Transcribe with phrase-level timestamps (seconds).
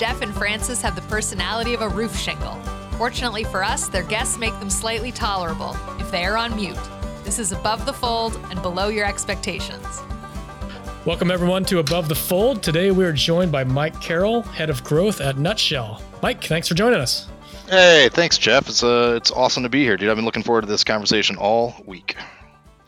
[0.00, 2.54] Jeff and Francis have the personality of a roof shingle.
[2.92, 6.78] Fortunately for us, their guests make them slightly tolerable if they are on mute.
[7.22, 10.00] This is Above the Fold and Below Your Expectations.
[11.04, 12.62] Welcome, everyone, to Above the Fold.
[12.62, 16.00] Today, we are joined by Mike Carroll, Head of Growth at Nutshell.
[16.22, 17.28] Mike, thanks for joining us.
[17.68, 18.70] Hey, thanks, Jeff.
[18.70, 20.08] It's uh, it's awesome to be here, dude.
[20.08, 22.16] I've been looking forward to this conversation all week.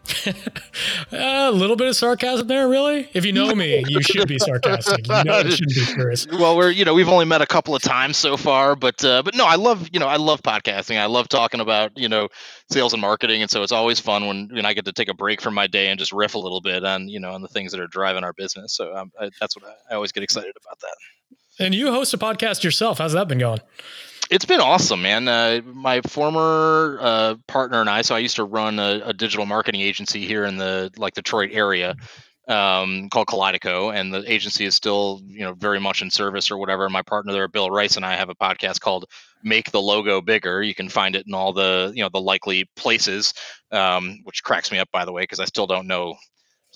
[1.12, 3.08] a little bit of sarcasm there, really.
[3.12, 5.06] If you know me, you should be sarcastic.
[5.06, 6.26] You know, it shouldn't be serious.
[6.32, 9.22] Well, we're you know we've only met a couple of times so far, but uh,
[9.22, 10.98] but no, I love you know I love podcasting.
[10.98, 12.28] I love talking about you know
[12.70, 15.14] sales and marketing, and so it's always fun when when I get to take a
[15.14, 17.48] break from my day and just riff a little bit on you know on the
[17.48, 18.74] things that are driving our business.
[18.74, 21.64] So um, I, that's what I, I always get excited about that.
[21.64, 22.98] And you host a podcast yourself.
[22.98, 23.60] How's that been going?
[24.32, 25.28] It's been awesome, man.
[25.28, 29.44] Uh, my former uh, partner and I, so I used to run a, a, digital
[29.44, 31.96] marketing agency here in the like Detroit area
[32.48, 36.56] um, called Kaleidico, and the agency is still, you know, very much in service or
[36.56, 36.88] whatever.
[36.88, 39.04] My partner there, Bill Rice, and I have a podcast called
[39.44, 42.70] "Make the Logo Bigger." You can find it in all the, you know, the likely
[42.74, 43.34] places,
[43.70, 46.16] um, which cracks me up, by the way, because I still don't know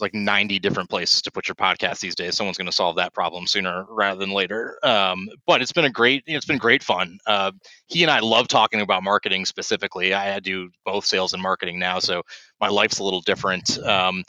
[0.00, 2.36] like 90 different places to put your podcast these days.
[2.36, 4.78] Someone's going to solve that problem sooner rather than later.
[4.82, 7.18] Um, but it's been a great, you know, it's been great fun.
[7.26, 7.52] Uh,
[7.86, 10.14] he and I love talking about marketing specifically.
[10.14, 12.22] I do both sales and marketing now, so
[12.60, 13.78] my life's a little different.
[13.78, 14.24] Um,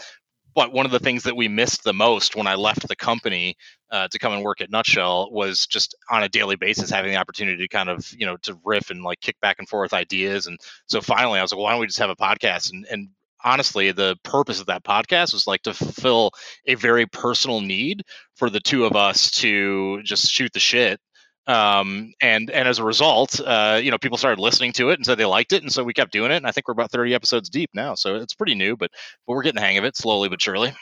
[0.57, 3.55] but one of the things that we missed the most when I left the company
[3.91, 7.17] uh, to come and work at Nutshell was just on a daily basis having the
[7.17, 10.47] opportunity to kind of you know to riff and like kick back and forth ideas.
[10.47, 10.57] And
[10.87, 13.09] so finally, I was like, well, why don't we just have a podcast and and
[13.43, 16.31] honestly the purpose of that podcast was like to fill
[16.65, 18.03] a very personal need
[18.35, 20.99] for the two of us to just shoot the shit
[21.47, 25.05] um, and and as a result uh, you know people started listening to it and
[25.05, 26.91] said they liked it and so we kept doing it and i think we're about
[26.91, 28.91] 30 episodes deep now so it's pretty new but
[29.25, 30.73] but we're getting the hang of it slowly but surely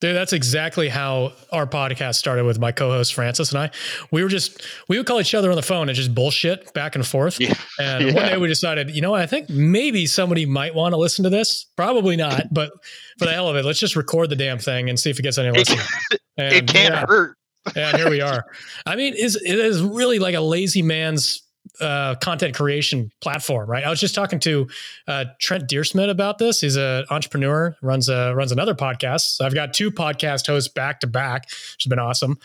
[0.00, 3.70] Dude, that's exactly how our podcast started with my co-host Francis and I.
[4.12, 6.94] We were just we would call each other on the phone and just bullshit back
[6.94, 7.40] and forth.
[7.40, 7.54] Yeah.
[7.80, 8.14] And yeah.
[8.14, 11.24] one day we decided, you know what, I think maybe somebody might want to listen
[11.24, 11.66] to this.
[11.76, 12.70] Probably not, but
[13.18, 15.22] for the hell of it, let's just record the damn thing and see if it
[15.22, 15.88] gets any listeners.
[16.10, 16.20] It,
[16.52, 17.36] it can't yeah, hurt.
[17.74, 18.44] and here we are.
[18.86, 21.42] I mean, is it is really like a lazy man's
[21.80, 23.84] uh, content creation platform, right?
[23.84, 24.68] I was just talking to
[25.06, 26.60] uh, Trent Dyrsmid about this.
[26.60, 29.36] He's an entrepreneur, runs a runs another podcast.
[29.36, 32.38] So I've got two podcast hosts back to back, which has been awesome.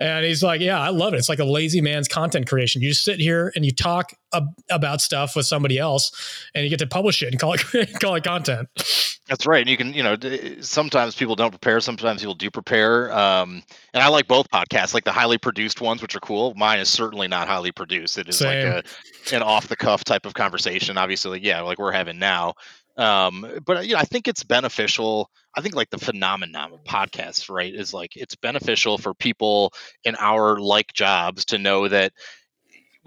[0.00, 1.16] And he's like, "Yeah, I love it.
[1.16, 2.82] It's like a lazy man's content creation.
[2.82, 6.12] You just sit here and you talk ab- about stuff with somebody else,
[6.54, 8.68] and you get to publish it and call it call it content."
[9.28, 9.60] That's right.
[9.60, 10.16] And you can, you know,
[10.62, 11.80] sometimes people don't prepare.
[11.80, 13.12] Sometimes people do prepare.
[13.12, 13.62] Um,
[13.92, 16.54] and I like both podcasts, like the highly produced ones, which are cool.
[16.54, 18.16] Mine is certainly not highly produced.
[18.16, 18.72] It is Same.
[18.72, 18.84] like
[19.32, 20.96] a, an off the cuff type of conversation.
[20.96, 22.54] Obviously, yeah, like we're having now.
[22.96, 25.30] Um, but you know, I think it's beneficial.
[25.54, 29.72] I think like the phenomenon of podcasts, right, is like it's beneficial for people
[30.04, 32.12] in our like jobs to know that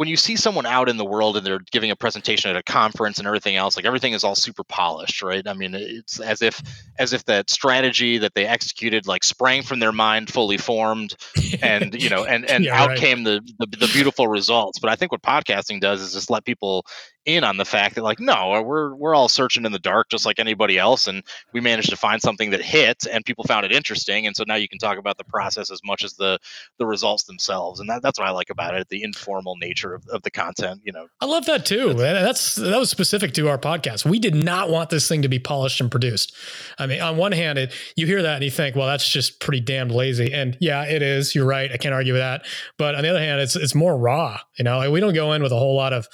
[0.02, 2.64] when you see someone out in the world and they're giving a presentation at a
[2.64, 6.42] conference and everything else like everything is all super polished right i mean it's as
[6.42, 6.60] if
[6.98, 11.16] as if that strategy that they executed like sprang from their mind fully formed
[11.62, 12.98] and you know and and yeah, out right.
[12.98, 16.44] came the, the the beautiful results but i think what podcasting does is just let
[16.46, 16.84] people
[17.26, 20.10] in on the fact that like no uh, we're we're all searching in the dark
[20.10, 21.24] just like anybody else and
[21.54, 24.56] we managed to find something that hit and people found it interesting and so now
[24.56, 26.40] you can talk about the process as much as the
[26.80, 30.06] the results themselves and that, that's what i like about it the informal nature of,
[30.10, 31.08] of the content you know.
[31.20, 31.94] I love that too.
[31.94, 34.06] That's that was specific to our podcast.
[34.06, 36.36] We did not want this thing to be polished and produced.
[36.78, 39.40] I mean on one hand it, you hear that and you think well that's just
[39.40, 40.34] pretty damned lazy.
[40.34, 41.36] And yeah it is.
[41.36, 41.72] You're right.
[41.72, 42.46] I can't argue with that.
[42.78, 44.78] But on the other hand it's it's more raw you know.
[44.78, 46.08] Like we don't go in with a whole lot of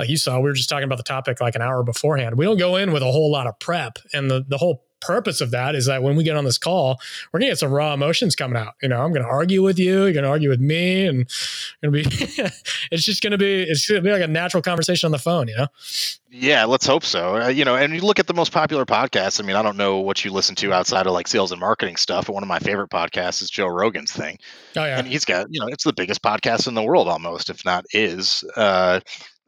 [0.00, 2.38] like you saw, we were just talking about the topic like an hour beforehand.
[2.38, 5.40] We don't go in with a whole lot of prep, and the the whole purpose
[5.40, 6.98] of that is that when we get on this call,
[7.32, 8.74] we're gonna get some raw emotions coming out.
[8.82, 11.28] You know, I'm gonna argue with you, you're gonna argue with me, and
[11.82, 12.04] gonna be
[12.90, 15.56] it's just gonna be it's gonna be like a natural conversation on the phone, you
[15.56, 15.66] know?
[16.32, 17.36] Yeah, let's hope so.
[17.42, 19.42] Uh, you know, and you look at the most popular podcasts.
[19.42, 21.96] I mean, I don't know what you listen to outside of like sales and marketing
[21.96, 24.38] stuff, but one of my favorite podcasts is Joe Rogan's thing.
[24.76, 27.50] Oh yeah, and he's got you know it's the biggest podcast in the world almost,
[27.50, 28.44] if not is.
[28.56, 29.00] Uh,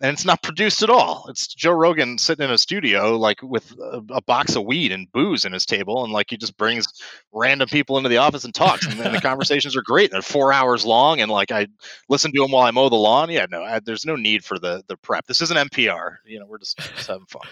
[0.02, 1.26] and it's not produced at all.
[1.28, 5.10] It's Joe Rogan sitting in a studio like with a, a, box of weed and
[5.12, 6.88] booze in his table, and like he just brings
[7.32, 10.10] random people into the office and talks, and, and the conversations are great.
[10.10, 11.69] They're four hours long, and like I
[12.08, 13.31] listen to him while I mow the lawn.
[13.31, 15.26] Yeah, no, I, there's no need for the the prep.
[15.26, 16.16] This isn't NPR.
[16.26, 17.43] You know, we're just, just having fun.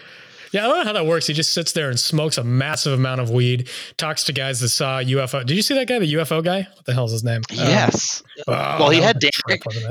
[0.51, 1.27] Yeah, I don't know how that works.
[1.27, 4.69] He just sits there and smokes a massive amount of weed, talks to guys that
[4.69, 5.45] saw UFO.
[5.45, 6.67] Did you see that guy, the UFO guy?
[6.75, 7.41] What the hell's his name?
[7.51, 8.21] Yes.
[8.47, 9.31] Um, well, he had Dan.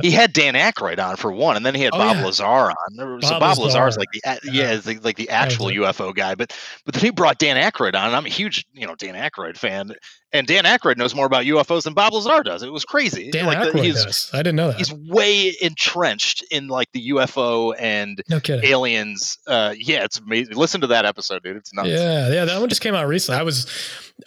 [0.03, 2.25] He had Dan Aykroyd on for one, and then he had Oh, Bob yeah.
[2.25, 3.21] Lazar on.
[3.23, 4.39] so Bob Bob Lazar is like the Yeah.
[4.53, 5.75] yeah, is the, like the actual it.
[5.77, 6.35] UFO guy.
[6.35, 6.55] But
[6.85, 9.57] but then he brought Dan Aykroyd on, and I'm a huge you know Dan Aykroyd
[9.57, 9.93] fan,
[10.33, 12.63] and Dan Aykroyd knows more about UFOs than Bob Lazar does.
[12.63, 13.31] It was crazy.
[13.31, 14.31] Dan like Aykroyd he's does.
[14.33, 14.77] I didn't know that.
[14.77, 19.39] he's way entrenched in like the UFO and no aliens.
[19.47, 20.57] Uh, yeah, it's amazing.
[20.57, 21.57] Listen to that episode, dude.
[21.57, 21.89] It's nuts.
[21.89, 23.41] Yeah, yeah, that one just came out recently.
[23.41, 23.67] I was,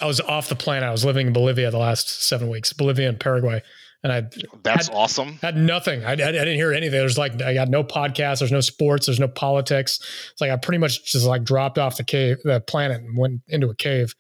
[0.02, 0.84] I was off the planet.
[0.84, 3.62] I was living in Bolivia the last seven weeks, Bolivia and Paraguay,
[4.04, 4.24] and I
[4.64, 5.40] That's Had- awesome.
[5.42, 6.04] had nothing.
[6.04, 7.00] I, I, I didn't hear anything.
[7.00, 8.40] There's like I got no podcast.
[8.40, 9.06] There's no sports.
[9.06, 10.00] There's no politics.
[10.34, 13.42] It's like I pretty much just like dropped off the cave, the planet, and went
[13.48, 14.14] into a cave.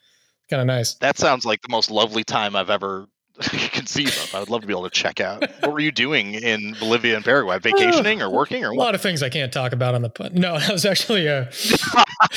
[0.53, 0.93] Kind of nice.
[0.93, 3.07] That sounds like the most lovely time I've ever
[3.39, 4.35] conceived of.
[4.35, 5.41] I would love to be able to check out.
[5.61, 7.57] What were you doing in Bolivia and Paraguay?
[7.63, 10.35] Vacationing or working or A lot of things I can't talk about on the pod.
[10.35, 11.45] No, I was actually uh,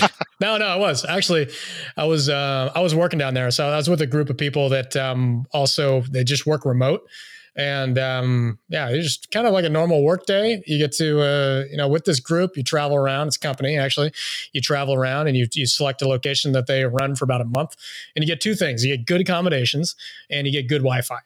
[0.41, 1.51] no, no, I was actually
[1.99, 3.51] I was uh, I was working down there.
[3.51, 7.07] So I was with a group of people that um, also they just work remote.
[7.57, 10.63] And um, yeah, it's just kind of like a normal work day.
[10.67, 13.29] You get to, uh, you know, with this group, you travel around.
[13.29, 14.13] It's a company actually.
[14.53, 17.47] You travel around and you you select a location that they run for about a
[17.47, 17.75] month,
[18.15, 19.97] and you get two things: you get good accommodations
[20.29, 21.19] and you get good Wi-Fi.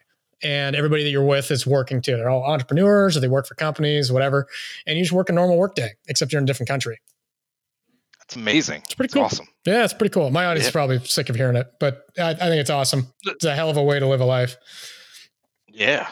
[0.43, 2.15] And everybody that you're with is working too.
[2.17, 4.47] They're all entrepreneurs or they work for companies, whatever.
[4.87, 6.99] And you just work a normal work day, except you're in a different country.
[8.23, 8.81] It's amazing.
[8.85, 9.23] It's pretty It's cool.
[9.23, 9.47] awesome.
[9.67, 10.31] Yeah, it's pretty cool.
[10.31, 10.69] My audience Yeah.
[10.69, 13.13] is probably sick of hearing it, but I, I think it's awesome.
[13.25, 14.55] It's a hell of a way to live a life.
[15.71, 16.07] Yeah.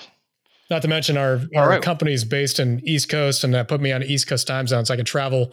[0.70, 1.82] Not to mention our, our right.
[1.82, 4.86] company's based in East Coast and that put me on East Coast time zone.
[4.86, 5.52] So I can travel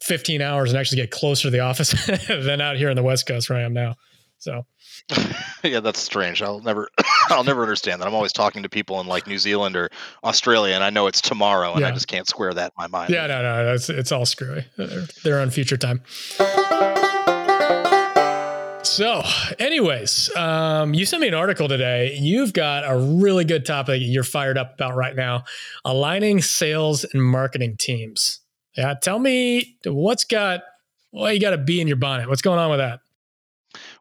[0.00, 1.92] 15 hours and actually get closer to the office
[2.28, 3.94] than out here in the West Coast where I am now.
[4.38, 4.66] So
[5.62, 6.40] yeah, that's strange.
[6.40, 6.88] I'll never
[7.28, 8.08] I'll never understand that.
[8.08, 9.90] I'm always talking to people in like New Zealand or
[10.22, 13.12] Australia and I know it's tomorrow and I just can't square that in my mind.
[13.12, 14.64] yeah, no, no, it's, it's all screwy.
[14.78, 16.02] They're, they're on future time.
[18.94, 19.22] So,
[19.58, 22.16] anyways, um, you sent me an article today.
[22.16, 25.42] You've got a really good topic you're fired up about right now
[25.84, 28.38] aligning sales and marketing teams.
[28.76, 30.60] Yeah, tell me what's got,
[31.10, 32.28] well, you got to be in your bonnet.
[32.28, 33.00] What's going on with that?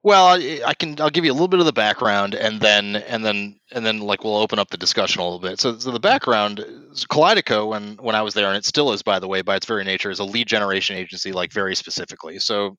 [0.04, 1.02] Well, I, can.
[1.02, 4.00] I'll give you a little bit of the background, and then and then and then
[4.00, 5.60] like we'll open up the discussion a little bit.
[5.60, 6.60] So, so the background,
[6.92, 9.56] is Kaleido, when when I was there, and it still is, by the way, by
[9.56, 12.38] its very nature, is a lead generation agency, like very specifically.
[12.38, 12.78] So,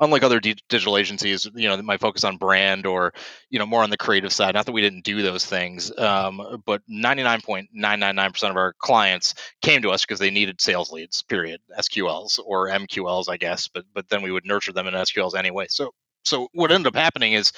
[0.00, 3.12] unlike other di- digital agencies, you know, that might focus on brand or
[3.50, 4.54] you know more on the creative side.
[4.54, 8.32] Not that we didn't do those things, um, but ninety nine point nine nine nine
[8.32, 11.22] percent of our clients came to us because they needed sales leads.
[11.22, 11.60] Period.
[11.78, 13.68] SQLs or MQLs, I guess.
[13.68, 15.66] But but then we would nurture them in SQLs anyway.
[15.68, 15.92] So
[16.24, 17.52] so what ended up happening is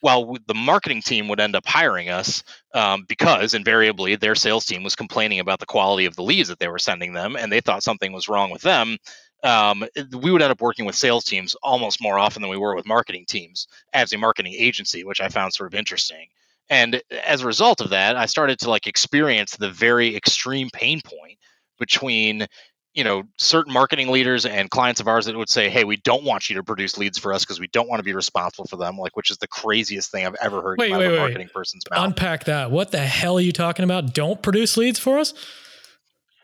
[0.00, 2.42] while the marketing team would end up hiring us
[2.74, 6.58] um, because invariably their sales team was complaining about the quality of the leads that
[6.58, 8.96] they were sending them and they thought something was wrong with them
[9.42, 9.84] um,
[10.20, 12.86] we would end up working with sales teams almost more often than we were with
[12.86, 16.26] marketing teams as a marketing agency which i found sort of interesting
[16.68, 21.00] and as a result of that i started to like experience the very extreme pain
[21.04, 21.38] point
[21.78, 22.46] between
[22.94, 26.24] you know certain marketing leaders and clients of ours that would say hey we don't
[26.24, 28.76] want you to produce leads for us because we don't want to be responsible for
[28.76, 31.12] them like which is the craziest thing i've ever heard Wait, come out wait, of
[31.12, 31.20] a wait.
[31.20, 32.70] marketing person's mouth Unpack that.
[32.70, 34.14] What the hell are you talking about?
[34.14, 35.34] Don't produce leads for us?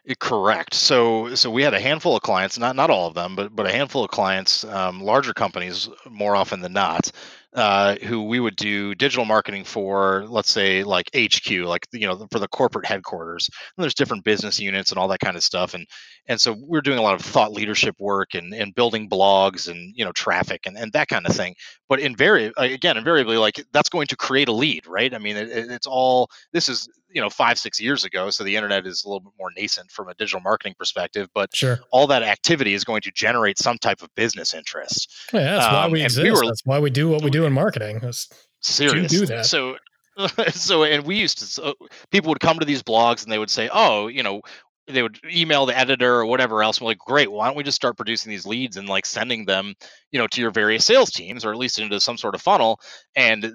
[0.08, 0.74] Uh, Correct.
[0.74, 3.66] So, so we had a handful of clients, not not all of them, but but
[3.66, 7.10] a handful of clients, um, larger companies more often than not,
[7.54, 10.24] uh, who we would do digital marketing for.
[10.28, 13.48] Let's say like HQ, like you know for the corporate headquarters.
[13.76, 15.86] And there's different business units and all that kind of stuff, and
[16.28, 19.92] and so we're doing a lot of thought leadership work and and building blogs and
[19.96, 21.54] you know traffic and and that kind of thing.
[21.88, 25.12] But invariably, again, invariably, like that's going to create a lead, right?
[25.14, 28.54] I mean, it- it's all this is you know five six years ago, so the
[28.54, 31.80] internet is a little bit more nascent from a digital marketing perspective, but Sure.
[31.90, 35.10] all that activity is going to generate some type of business interest.
[35.32, 36.22] Yeah, that's why Um, we exist.
[36.24, 37.94] we were- that's why we do what we do in marketing.
[37.96, 38.28] That's-
[38.60, 39.12] Serious.
[39.28, 39.46] that?
[39.46, 39.76] So,
[40.52, 41.44] so, and we used to.
[41.46, 41.74] So
[42.10, 44.40] people would come to these blogs and they would say, "Oh, you know."
[44.88, 46.80] They would email the editor or whatever else.
[46.80, 47.30] Like, great.
[47.30, 49.74] Why don't we just start producing these leads and like sending them,
[50.12, 52.80] you know, to your various sales teams or at least into some sort of funnel?
[53.16, 53.52] And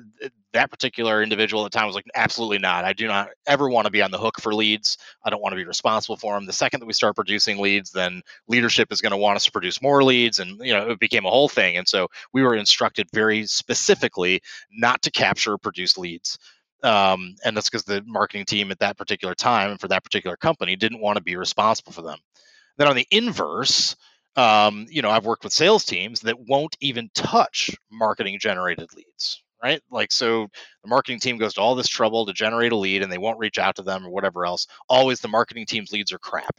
[0.54, 2.84] that particular individual at the time was like, absolutely not.
[2.84, 4.98] I do not ever want to be on the hook for leads.
[5.24, 6.46] I don't want to be responsible for them.
[6.46, 9.52] The second that we start producing leads, then leadership is going to want us to
[9.52, 11.78] produce more leads, and you know, it became a whole thing.
[11.78, 16.38] And so we were instructed very specifically not to capture or produce leads.
[16.84, 20.36] Um, and that's because the marketing team at that particular time and for that particular
[20.36, 22.18] company didn't want to be responsible for them.
[22.78, 23.96] Then on the inverse,
[24.36, 29.44] um, you know, I've worked with sales teams that won't even touch marketing generated leads,
[29.62, 29.82] right?
[29.92, 30.48] Like, so
[30.84, 33.40] the marketing team goes to all this trouble to generate a lead and they won't
[33.40, 34.68] reach out to them or whatever else.
[34.90, 36.56] Always the marketing team's leads are crap.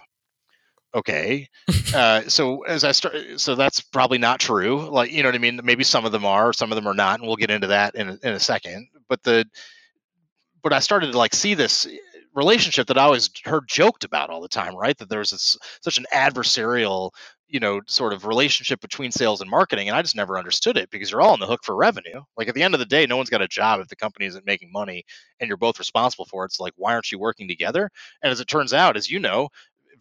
[0.95, 1.49] okay
[1.95, 5.39] uh, so as i start so that's probably not true like you know what i
[5.39, 7.69] mean maybe some of them are some of them are not and we'll get into
[7.69, 9.45] that in a, in a second but the
[10.63, 11.97] but i started to like see this eh,
[12.35, 15.99] relationship that i always heard joked about all the time right that there's this, such
[15.99, 17.11] an adversarial
[17.49, 20.91] you know sort of relationship between sales and marketing and i just never understood it
[20.91, 23.07] because you're all on the hook for revenue like at the end of the day
[23.07, 25.05] no one's got a job if the company isn't making money
[25.41, 27.91] and you're both responsible for it it's like why aren't you working together
[28.23, 29.49] and as it turns out as you know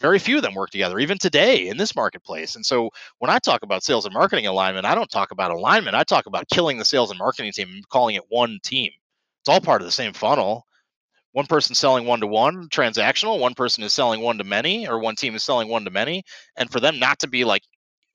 [0.02, 2.56] very few of them work together, even today in this marketplace.
[2.56, 2.90] And so
[3.20, 5.96] when I talk about sales and marketing alignment, I don't talk about alignment.
[5.96, 8.92] I talk about killing the sales and marketing team and calling it one team.
[9.42, 10.66] It's all part of the same funnel.
[11.34, 15.00] One person selling one to one transactional, one person is selling one to many, or
[15.00, 16.24] one team is selling one to many.
[16.58, 17.64] And for them not to be like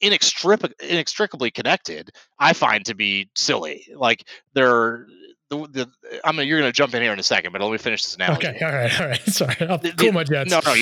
[0.02, 3.86] inextric- inextricably connected, I find to be silly.
[3.94, 5.06] Like they're
[5.48, 7.78] the, the I'm you're going to jump in here in a second, but let me
[7.78, 8.48] finish this analogy.
[8.48, 9.20] Okay, all right, all right.
[9.26, 10.50] Sorry, I'll the, cool my jets.
[10.50, 10.74] No, no,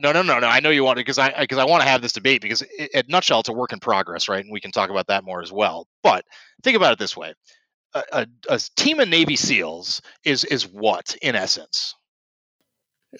[0.00, 0.46] no, no, no, no.
[0.46, 2.62] I know you want to because I because I want to have this debate because
[2.94, 4.42] at nutshell, it's a work in progress, right?
[4.42, 5.86] And we can talk about that more as well.
[6.02, 6.24] But
[6.62, 7.34] think about it this way:
[8.12, 11.94] a, a, team of Navy SEALs is is what in essence?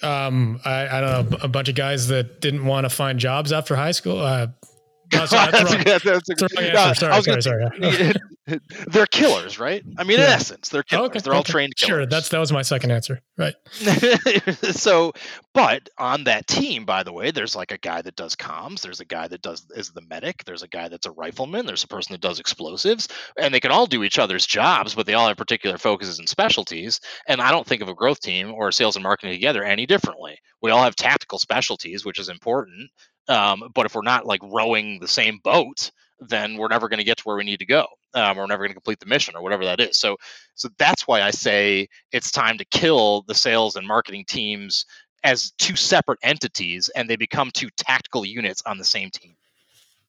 [0.02, 3.52] Um, I, I don't know, a bunch of guys that didn't want to find jobs
[3.52, 4.20] after high school.
[4.20, 4.48] Uh,
[5.12, 5.82] no, sorry, that's, wrong.
[5.84, 7.12] that's, that's, that's wrong answer.
[7.22, 8.12] Sorry, sorry, sorry.
[8.88, 9.82] they're killers, right?
[9.98, 10.26] I mean, yeah.
[10.26, 11.10] in essence, they're killers.
[11.10, 11.88] Okay, they're all trained killers.
[11.88, 13.54] Sure, that's that was my second answer, right?
[14.70, 15.12] so,
[15.52, 18.82] but on that team, by the way, there's like a guy that does comms.
[18.82, 20.44] There's a guy that does is the medic.
[20.44, 21.66] There's a guy that's a rifleman.
[21.66, 25.06] There's a person that does explosives, and they can all do each other's jobs, but
[25.06, 27.00] they all have particular focuses and specialties.
[27.26, 30.38] And I don't think of a growth team or sales and marketing together any differently.
[30.62, 32.90] We all have tactical specialties, which is important.
[33.28, 37.04] Um, but if we're not like rowing the same boat, then we're never going to
[37.04, 37.86] get to where we need to go.
[38.16, 39.98] Um, or we're never going to complete the mission or whatever that is.
[39.98, 40.16] So,
[40.54, 44.86] so that's why I say it's time to kill the sales and marketing teams
[45.22, 49.36] as two separate entities, and they become two tactical units on the same team.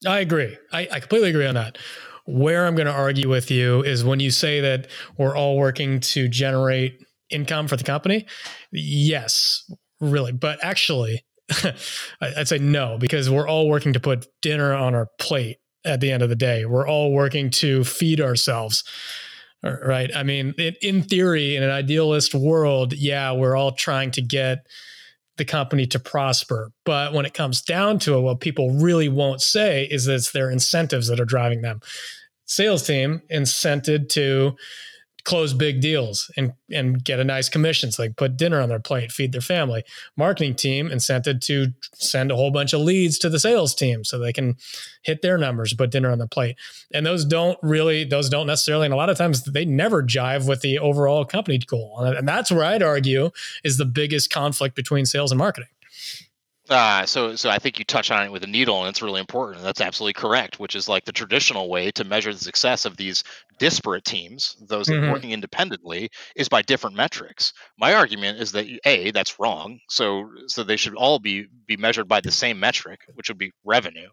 [0.06, 0.58] I agree.
[0.72, 1.78] I, I completely agree on that.
[2.26, 4.88] Where I'm going to argue with you is when you say that
[5.18, 8.26] we're all working to generate income for the company.
[8.72, 10.32] Yes, really.
[10.32, 11.26] But actually,
[12.22, 16.12] I'd say no, because we're all working to put dinner on our plate at the
[16.12, 16.66] end of the day.
[16.66, 18.84] We're all working to feed ourselves.
[19.64, 20.16] Right.
[20.16, 24.68] I mean, in, theory, in an idealist world, yeah, we're all trying to get
[25.38, 26.72] the company to prosper.
[26.86, 30.32] But when it comes down to it, what people really won't say is that it's
[30.32, 31.80] their incentives that are driving them.
[32.46, 34.56] Sales team incented to
[35.28, 38.80] close big deals and and get a nice commission so they put dinner on their
[38.80, 39.84] plate, feed their family.
[40.16, 44.18] Marketing team incented to send a whole bunch of leads to the sales team so
[44.18, 44.56] they can
[45.02, 46.56] hit their numbers, put dinner on the plate.
[46.94, 50.48] And those don't really, those don't necessarily, and a lot of times they never jive
[50.48, 52.00] with the overall company goal.
[52.00, 53.32] And that's where I'd argue
[53.66, 55.70] is the biggest conflict between sales and marketing.
[56.70, 59.22] Uh, so, so I think you touch on it with a needle, and it's really
[59.22, 59.64] important.
[59.64, 60.60] That's absolutely correct.
[60.60, 63.24] Which is like the traditional way to measure the success of these
[63.58, 65.12] disparate teams, those mm-hmm.
[65.12, 67.54] working independently, is by different metrics.
[67.80, 69.80] My argument is that a that's wrong.
[69.90, 73.54] So, so they should all be be measured by the same metric, which would be
[73.64, 74.10] revenue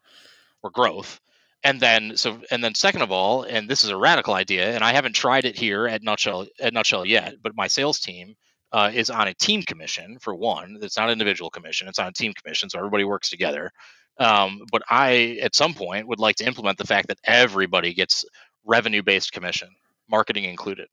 [0.63, 1.21] or growth.
[1.65, 4.85] And then, so, and then, second of all, and this is a radical idea, and
[4.85, 8.37] I haven't tried it here at Nutshell at Nutshell yet, but my sales team
[8.75, 10.79] uh, is on a team commission for one.
[10.83, 13.71] It's not an individual commission; it's on a team commission, so everybody works together.
[14.19, 18.25] Um, but I, at some point, would like to implement the fact that everybody gets
[18.65, 19.69] revenue-based commission,
[20.11, 20.89] marketing included.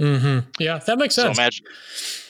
[0.00, 0.50] Mm-hmm.
[0.58, 1.36] Yeah, that makes sense.
[1.36, 1.64] So imagine,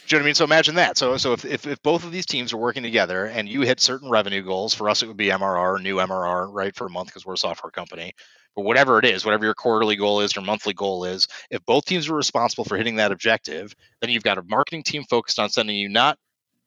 [0.07, 0.35] do you know what I mean?
[0.35, 0.97] So imagine that.
[0.99, 3.81] So, so if, if, if both of these teams are working together and you hit
[3.81, 7.09] certain revenue goals, for us it would be MRR, new MRR, right, for a month
[7.09, 8.13] because we're a software company
[8.55, 11.85] But whatever it is, whatever your quarterly goal is or monthly goal is, if both
[11.87, 15.51] teams are responsible for hitting that objective, then you've got a marketing team focused on
[15.51, 16.19] sending you not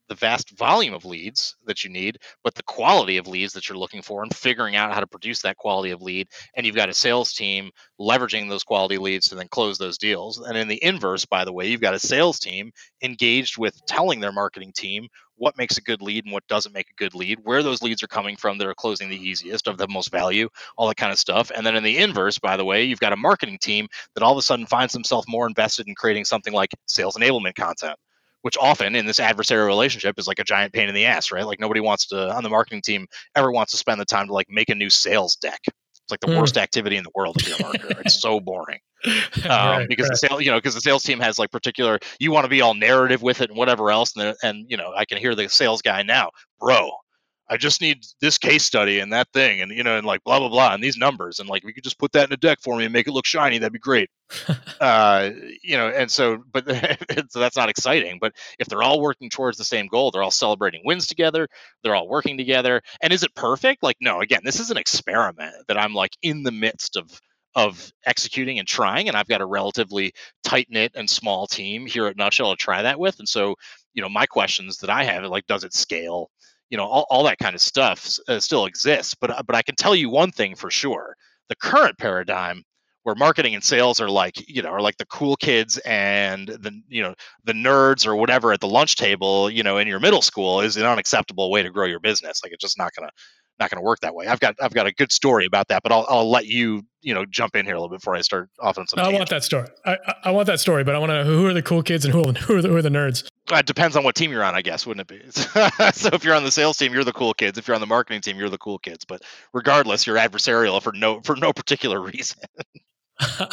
[0.09, 3.77] the vast volume of leads that you need, but the quality of leads that you're
[3.77, 6.27] looking for and figuring out how to produce that quality of lead.
[6.55, 10.39] And you've got a sales team leveraging those quality leads to then close those deals.
[10.39, 14.19] And in the inverse, by the way, you've got a sales team engaged with telling
[14.19, 17.39] their marketing team what makes a good lead and what doesn't make a good lead,
[17.43, 20.49] where those leads are coming from that are closing the easiest, of the most value,
[20.77, 21.49] all that kind of stuff.
[21.55, 24.33] And then in the inverse, by the way, you've got a marketing team that all
[24.33, 27.95] of a sudden finds themselves more invested in creating something like sales enablement content.
[28.41, 31.45] Which often in this adversarial relationship is like a giant pain in the ass, right?
[31.45, 34.33] Like nobody wants to on the marketing team ever wants to spend the time to
[34.33, 35.59] like make a new sales deck.
[35.67, 36.39] It's like the mm.
[36.39, 37.99] worst activity in the world if you're a marketer.
[38.01, 38.79] it's so boring.
[39.05, 39.11] Um,
[39.45, 40.11] right, because right.
[40.11, 42.61] the sales, you know, because the sales team has like particular, you want to be
[42.61, 45.47] all narrative with it and whatever else, and and you know, I can hear the
[45.49, 46.89] sales guy now, bro.
[47.49, 50.39] I just need this case study and that thing, and you know, and like blah
[50.39, 52.59] blah blah, and these numbers, and like we could just put that in a deck
[52.61, 53.57] for me and make it look shiny.
[53.57, 54.09] That'd be great.
[54.81, 55.31] uh,
[55.63, 56.65] you know, and so, but
[57.29, 58.19] so that's not exciting.
[58.21, 61.47] But if they're all working towards the same goal, they're all celebrating wins together,
[61.83, 63.81] they're all working together, and is it perfect?
[63.81, 64.21] Like, no.
[64.21, 67.19] Again, this is an experiment that I'm like in the midst of
[67.55, 70.13] of executing and trying and i've got a relatively
[70.43, 73.55] tight knit and small team here at nutshell to try that with and so
[73.95, 76.29] you know my questions that i have like does it scale
[76.69, 79.61] you know all, all that kind of stuff uh, still exists but uh, but i
[79.61, 81.15] can tell you one thing for sure.
[81.49, 82.63] The current paradigm
[83.03, 86.79] where marketing and sales are like you know are like the cool kids and the
[86.87, 90.21] you know the nerds or whatever at the lunch table you know in your middle
[90.21, 92.43] school is an unacceptable way to grow your business.
[92.43, 93.11] Like it's just not gonna
[93.59, 94.27] not going to work that way.
[94.27, 97.13] I've got I've got a good story about that, but I'll I'll let you you
[97.13, 98.99] know jump in here a little bit before I start off on some.
[98.99, 99.67] I want that story.
[99.85, 102.05] I, I want that story, but I want to know who are the cool kids
[102.05, 103.27] and who are the, who are the, who are the nerds.
[103.51, 105.31] It depends on what team you're on, I guess, wouldn't it be?
[105.31, 107.57] so if you're on the sales team, you're the cool kids.
[107.57, 109.05] If you're on the marketing team, you're the cool kids.
[109.05, 109.23] But
[109.53, 112.39] regardless, you're adversarial for no for no particular reason.
[113.21, 113.47] All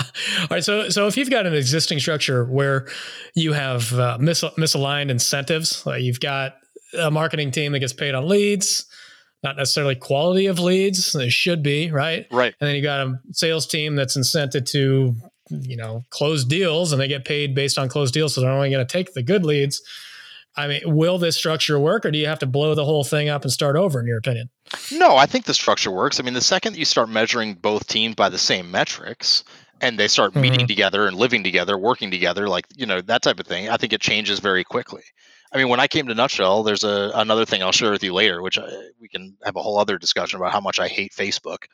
[0.51, 2.87] right, so so if you've got an existing structure where
[3.35, 6.55] you have uh, mis- misaligned incentives, like you've got
[6.97, 8.87] a marketing team that gets paid on leads,
[9.43, 11.12] not necessarily quality of leads.
[11.12, 12.26] They should be, right?
[12.31, 12.55] Right.
[12.61, 15.14] And then you got a sales team that's incented to,
[15.50, 18.35] you know, close deals and they get paid based on closed deals.
[18.35, 19.81] So they're only going to take the good leads.
[20.59, 23.28] I mean, will this structure work or do you have to blow the whole thing
[23.28, 24.49] up and start over, in your opinion?
[24.90, 26.19] No, I think the structure works.
[26.19, 29.45] I mean, the second that you start measuring both teams by the same metrics,
[29.81, 30.66] and they start meeting mm-hmm.
[30.66, 33.69] together and living together, working together, like you know that type of thing.
[33.69, 35.02] I think it changes very quickly.
[35.53, 38.12] I mean, when I came to Nutshell, there's a another thing I'll share with you
[38.12, 38.69] later, which I,
[39.00, 41.65] we can have a whole other discussion about how much I hate Facebook.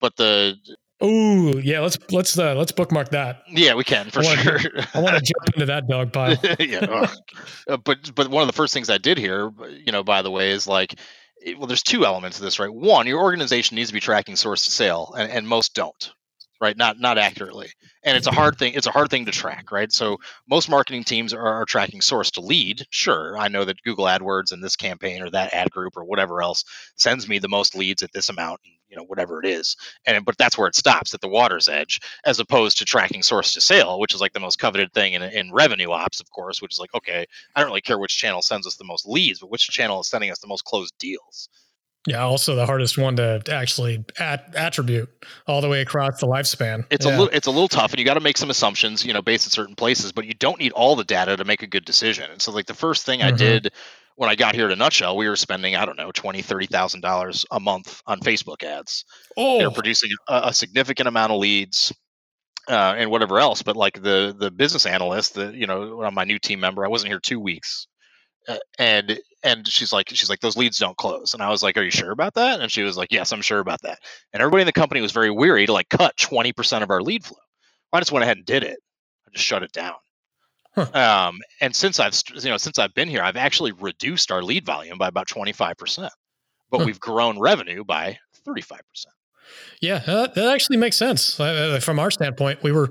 [0.00, 0.56] But the
[1.00, 3.42] oh yeah, let's let's uh, let's bookmark that.
[3.48, 4.60] Yeah, we can for I wanna, sure.
[4.94, 6.36] I want to jump into that dog pile.
[6.58, 7.06] yeah,
[7.68, 9.50] uh, but but one of the first things I did here,
[9.84, 10.98] you know, by the way, is like,
[11.56, 12.72] well, there's two elements to this, right?
[12.72, 16.12] One, your organization needs to be tracking source to sale, and, and most don't
[16.60, 16.76] right?
[16.76, 17.70] Not not accurately.
[18.04, 18.38] And it's a mm-hmm.
[18.38, 19.92] hard thing it's a hard thing to track right?
[19.92, 20.18] So
[20.48, 22.86] most marketing teams are, are, tracking source to lead.
[22.90, 26.42] Sure i know that google adwords and this campaign or that ad group or whatever
[26.42, 26.64] else
[26.96, 28.60] sends me the most leads at this amount
[28.94, 29.76] you know whatever it is.
[30.06, 33.52] And but that's where it stops at the water's edge as opposed to tracking source
[33.52, 36.62] to sale which is like the most coveted thing in, in revenue ops of course
[36.62, 39.40] which is like okay i don't really care which channel sends us the most leads
[39.40, 41.48] but which channel is sending us the most closed deals
[42.06, 45.08] yeah, also the hardest one to actually at, attribute
[45.46, 46.84] all the way across the lifespan.
[46.90, 47.12] It's yeah.
[47.12, 49.22] a little it's a little tough, and you got to make some assumptions, you know,
[49.22, 50.12] based in certain places.
[50.12, 52.30] But you don't need all the data to make a good decision.
[52.30, 53.34] And so, like the first thing mm-hmm.
[53.34, 53.72] I did
[54.16, 57.00] when I got here to Nutshell, we were spending I don't know twenty thirty thousand
[57.00, 59.04] dollars a month on Facebook ads.
[59.36, 61.92] Oh, they're producing a, a significant amount of leads.
[62.66, 66.38] Uh, and whatever else, but like the the business analyst, the you know, my new
[66.38, 67.86] team member, I wasn't here two weeks,
[68.78, 71.34] and and she's like she's like those leads don't close.
[71.34, 72.60] And i was like are you sure about that?
[72.60, 73.98] And she was like yes i'm sure about that.
[74.32, 77.24] And everybody in the company was very weary to like cut 20% of our lead
[77.24, 77.38] flow.
[77.92, 78.78] I just went ahead and did it.
[79.26, 79.94] I just shut it down.
[80.74, 81.28] Huh.
[81.28, 84.66] um, and since i've you know since i've been here i've actually reduced our lead
[84.66, 86.10] volume by about 25%
[86.70, 86.84] but huh.
[86.84, 88.80] we've grown revenue by 35%
[89.80, 91.38] yeah that, that actually makes sense.
[91.38, 92.90] Uh, from our standpoint we were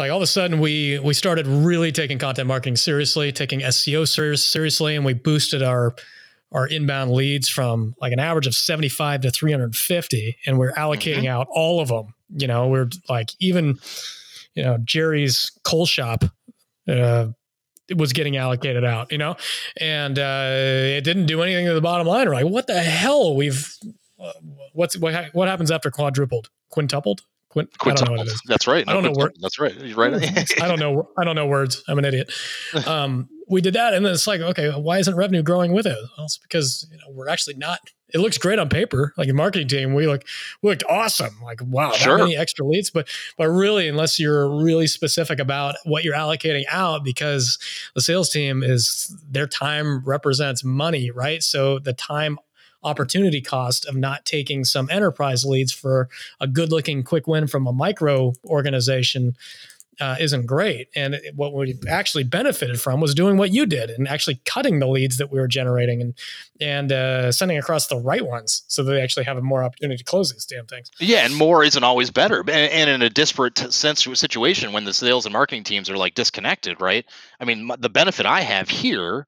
[0.00, 4.08] like all of a sudden we we started really taking content marketing seriously, taking SEO
[4.08, 5.94] serious, seriously, and we boosted our
[6.52, 11.28] our inbound leads from like an average of 75 to 350 and we're allocating mm-hmm.
[11.28, 13.78] out all of them you know we're like even
[14.56, 16.24] you know jerry's coal shop
[16.88, 17.28] uh,
[17.94, 19.36] was getting allocated out you know?
[19.80, 22.26] And uh, it didn't do anything to the bottom line.
[22.26, 23.36] We're like what the hell?
[23.36, 23.72] We've
[24.18, 24.32] uh,
[24.72, 26.50] what's what, what happens after quadrupled?
[26.70, 28.40] Quintupled Quint, I don't know what it is.
[28.46, 28.86] That's right.
[28.86, 29.38] No, I don't know words.
[29.40, 29.74] That's right.
[29.74, 30.14] You're right.
[30.62, 31.10] I don't know.
[31.18, 31.82] I don't know words.
[31.88, 32.32] I'm an idiot.
[32.86, 35.98] Um, we did that, and then it's like, okay, why isn't revenue growing with it?
[36.16, 37.80] Well, it's because you know we're actually not.
[38.14, 39.92] It looks great on paper, like a marketing team.
[39.92, 40.24] We look
[40.62, 41.36] we looked awesome.
[41.42, 42.18] Like wow, sure.
[42.18, 46.64] that many extra leads, but but really, unless you're really specific about what you're allocating
[46.70, 47.58] out, because
[47.94, 51.42] the sales team is their time represents money, right?
[51.42, 52.38] So the time
[52.82, 56.08] opportunity cost of not taking some enterprise leads for
[56.40, 59.36] a good looking quick win from a micro organization
[60.00, 60.88] uh, isn't great.
[60.96, 64.78] And it, what we actually benefited from was doing what you did and actually cutting
[64.78, 66.14] the leads that we were generating and
[66.60, 70.04] and uh, sending across the right ones so they actually have a more opportunity to
[70.04, 70.90] close these damn things.
[70.98, 72.40] Yeah, and more isn't always better.
[72.48, 76.80] And in a disparate sense situation when the sales and marketing teams are like disconnected,
[76.80, 77.04] right?
[77.38, 79.26] I mean, the benefit I have here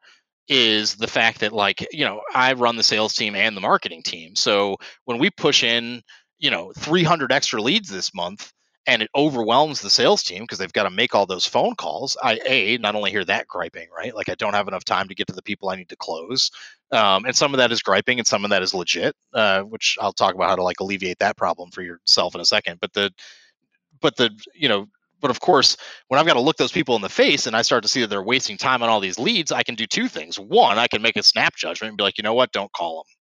[0.49, 4.03] is the fact that like you know i run the sales team and the marketing
[4.03, 6.03] team so when we push in
[6.39, 8.53] you know 300 extra leads this month
[8.87, 12.17] and it overwhelms the sales team because they've got to make all those phone calls.
[12.23, 14.15] I a not only hear that griping, right?
[14.15, 16.51] Like I don't have enough time to get to the people I need to close,
[16.91, 19.97] um, and some of that is griping, and some of that is legit, uh, which
[20.01, 22.79] I'll talk about how to like alleviate that problem for yourself in a second.
[22.81, 23.13] But the
[24.01, 24.87] but the you know
[25.23, 27.63] but of course, when I've got to look those people in the face and I
[27.63, 30.09] start to see that they're wasting time on all these leads, I can do two
[30.09, 30.39] things.
[30.39, 32.97] One, I can make a snap judgment and be like, you know what, don't call
[32.97, 33.15] them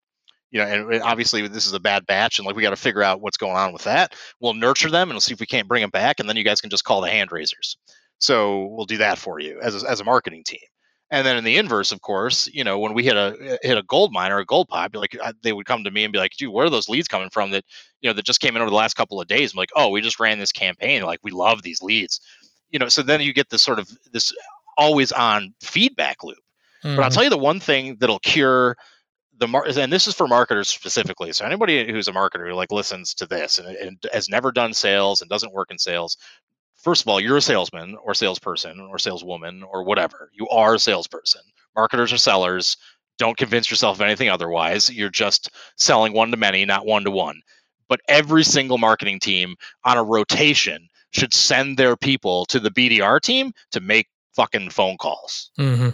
[0.50, 3.02] you know, and obviously this is a bad batch, and like we got to figure
[3.02, 4.14] out what's going on with that.
[4.40, 6.44] We'll nurture them and we'll see if we can't bring them back, and then you
[6.44, 7.76] guys can just call the hand raisers.
[8.18, 10.60] So we'll do that for you as a, as a marketing team.
[11.12, 13.82] And then in the inverse, of course, you know, when we hit a hit a
[13.82, 16.36] gold mine or a gold pipe, like they would come to me and be like,
[16.36, 17.50] "Dude, where are those leads coming from?
[17.50, 17.64] That
[18.00, 19.88] you know that just came in over the last couple of days." I'm like, "Oh,
[19.88, 21.02] we just ran this campaign.
[21.02, 22.20] Like we love these leads."
[22.70, 24.32] You know, so then you get this sort of this
[24.78, 26.38] always on feedback loop.
[26.84, 26.94] Mm-hmm.
[26.94, 27.14] But I'll mm-hmm.
[27.14, 28.76] tell you the one thing that'll cure
[29.40, 31.32] the mar- and this is for marketers specifically.
[31.32, 34.74] So anybody who's a marketer who like listens to this and, and has never done
[34.74, 36.16] sales and doesn't work in sales,
[36.82, 40.30] first of all, you're a salesman or salesperson or saleswoman or whatever.
[40.32, 41.42] You are a salesperson.
[41.76, 42.76] Marketers are sellers.
[43.18, 44.90] Don't convince yourself of anything otherwise.
[44.90, 47.40] You're just selling one to many, not one to one.
[47.88, 53.20] But every single marketing team on a rotation should send their people to the BDR
[53.20, 55.50] team to make fucking phone calls.
[55.58, 55.90] Mm-hmm.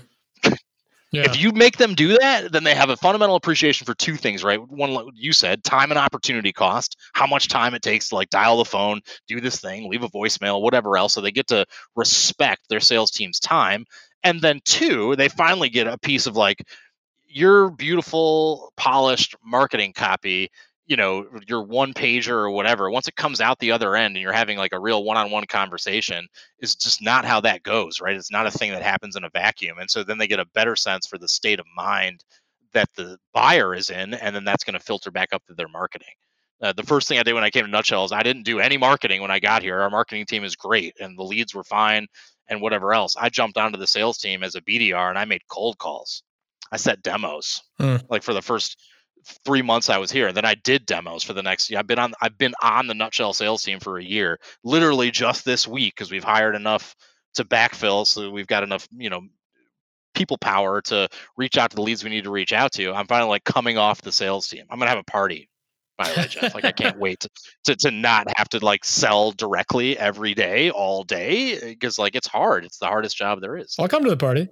[1.17, 1.31] Yeah.
[1.31, 4.45] If you make them do that, then they have a fundamental appreciation for two things,
[4.45, 4.61] right?
[4.69, 8.59] One, you said time and opportunity cost, how much time it takes to like dial
[8.59, 11.15] the phone, do this thing, leave a voicemail, whatever else.
[11.15, 13.87] So they get to respect their sales team's time.
[14.23, 16.63] And then two, they finally get a piece of like
[17.27, 20.51] your beautiful, polished marketing copy
[20.87, 24.23] you know your one pager or whatever once it comes out the other end and
[24.23, 26.27] you're having like a real one-on-one conversation
[26.61, 28.17] is just not how that goes right?
[28.17, 30.47] It's not a thing that happens in a vacuum and so then they get a
[30.47, 32.25] better sense for the state of mind
[32.73, 35.69] that the buyer is in and then that's going to filter back up to their
[35.69, 36.09] marketing.
[36.63, 38.61] Uh, the first thing i did when i came to nutshell is i didn't do
[38.61, 39.81] any marketing when i got here.
[39.81, 42.07] Our marketing team is great and the leads were fine
[42.49, 43.17] and whatever else.
[43.17, 46.23] I jumped onto the sales team as a bdr and i made cold calls.
[46.71, 48.03] I set demos mm.
[48.09, 48.79] like for the first
[49.45, 50.33] three months I was here.
[50.33, 51.73] Then I did demos for the next.
[51.73, 55.45] I've been on I've been on the Nutshell sales team for a year, literally just
[55.45, 56.95] this week because we've hired enough
[57.35, 59.23] to backfill, so we've got enough, you know,
[60.15, 62.93] people power to reach out to the leads we need to reach out to.
[62.93, 64.65] I'm finally like coming off the sales team.
[64.71, 65.49] I'm gonna have a party.
[65.99, 67.31] By the way, Jeff, like I can't wait to,
[67.65, 72.27] to to not have to like sell directly every day, all day, because like it's
[72.27, 72.65] hard.
[72.65, 73.77] It's the hardest job there is.
[73.79, 74.49] I'll come to the party.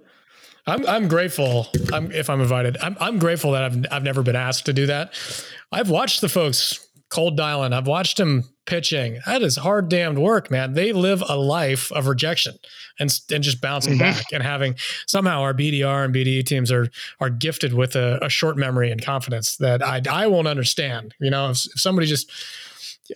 [0.67, 1.67] I'm I'm grateful.
[1.93, 2.77] I'm if I'm invited.
[2.81, 5.13] I'm I'm grateful that I've I've never been asked to do that.
[5.71, 7.71] I've watched the folks cold dialing.
[7.71, 9.19] I've watched them pitching.
[9.27, 10.73] That is hard damned work, man.
[10.73, 12.55] They live a life of rejection
[12.99, 13.99] and and just bouncing mm-hmm.
[13.99, 14.75] back and having
[15.07, 19.03] somehow our BDR and BDE teams are are gifted with a, a short memory and
[19.03, 21.13] confidence that I I won't understand.
[21.19, 22.31] You know, if, if somebody just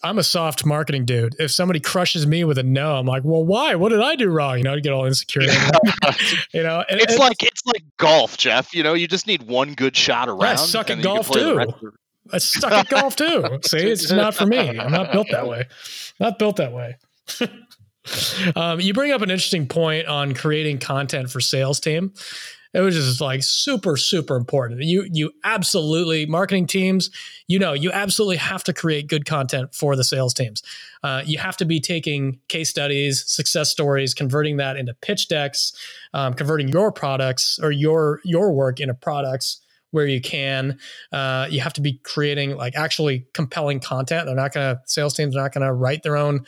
[0.03, 1.35] I'm a soft marketing dude.
[1.39, 3.75] If somebody crushes me with a no, I'm like, well, why?
[3.75, 4.57] What did I do wrong?
[4.57, 5.41] You know, you get all insecure.
[6.53, 8.73] you know, and, it's and, like it's like golf, Jeff.
[8.73, 10.43] You know, you just need one good shot around.
[10.43, 11.73] I suck at golf too.
[12.31, 13.59] I suck at golf too.
[13.65, 14.79] See, it's not for me.
[14.79, 15.67] I'm not built that way.
[16.19, 16.97] Not built that way.
[18.55, 22.13] um, you bring up an interesting point on creating content for sales team
[22.73, 24.81] it was just like super super important.
[24.81, 27.09] You you absolutely marketing teams
[27.47, 30.61] you know you absolutely have to create good content for the sales teams.
[31.03, 35.73] Uh, you have to be taking case studies success stories converting that into pitch decks
[36.13, 40.77] um, converting your products or your your work into products where you can.
[41.11, 44.25] Uh, you have to be creating like actually compelling content.
[44.25, 46.45] They're not going to sales teams are not going to write their own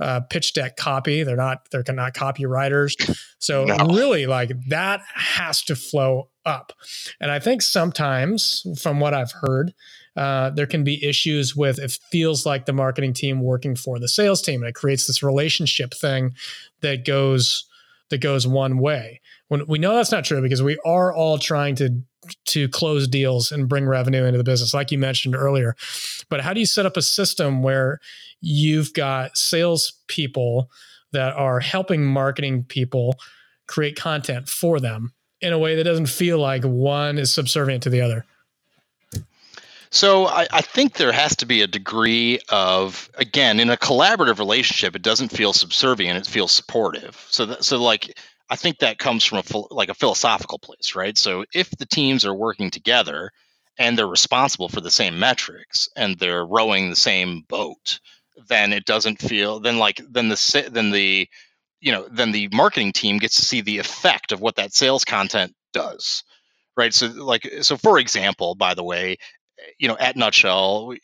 [0.00, 1.22] uh, pitch deck copy.
[1.22, 2.94] They're not they're not copywriters.
[3.38, 3.76] So no.
[3.86, 6.72] really, like that has to flow up.
[7.20, 9.72] And I think sometimes, from what I've heard,
[10.16, 14.08] uh, there can be issues with it feels like the marketing team working for the
[14.08, 16.34] sales team, and it creates this relationship thing
[16.80, 17.66] that goes
[18.10, 19.20] that goes one way.
[19.48, 22.02] When we know that's not true because we are all trying to
[22.46, 25.76] to close deals and bring revenue into the business, like you mentioned earlier.
[26.28, 28.00] But how do you set up a system where
[28.40, 30.70] you've got sales people
[31.12, 33.16] that are helping marketing people
[33.66, 37.90] create content for them in a way that doesn't feel like one is subservient to
[37.90, 38.24] the other?
[39.90, 44.40] So I, I, think there has to be a degree of again in a collaborative
[44.40, 44.96] relationship.
[44.96, 47.24] It doesn't feel subservient; it feels supportive.
[47.30, 48.18] So that, so like
[48.54, 51.18] I think that comes from a like a philosophical place, right?
[51.18, 53.32] So if the teams are working together
[53.80, 57.98] and they're responsible for the same metrics and they're rowing the same boat,
[58.46, 61.28] then it doesn't feel then like then the then the
[61.80, 65.04] you know then the marketing team gets to see the effect of what that sales
[65.04, 66.22] content does,
[66.76, 66.94] right?
[66.94, 69.16] So like so for example, by the way,
[69.80, 70.94] you know at Nutshell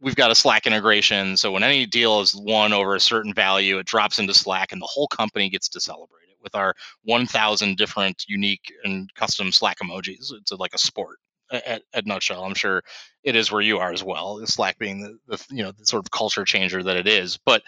[0.00, 1.36] we've got a Slack integration.
[1.36, 4.82] So when any deal is won over a certain value, it drops into Slack, and
[4.82, 10.32] the whole company gets to celebrate with our 1,000 different unique and custom Slack emojis.
[10.32, 11.18] It's like a sport
[11.50, 12.44] at, at nutshell.
[12.44, 12.82] I'm sure
[13.24, 14.40] it is where you are as well.
[14.46, 17.62] Slack being the, the you know the sort of culture changer that it is, but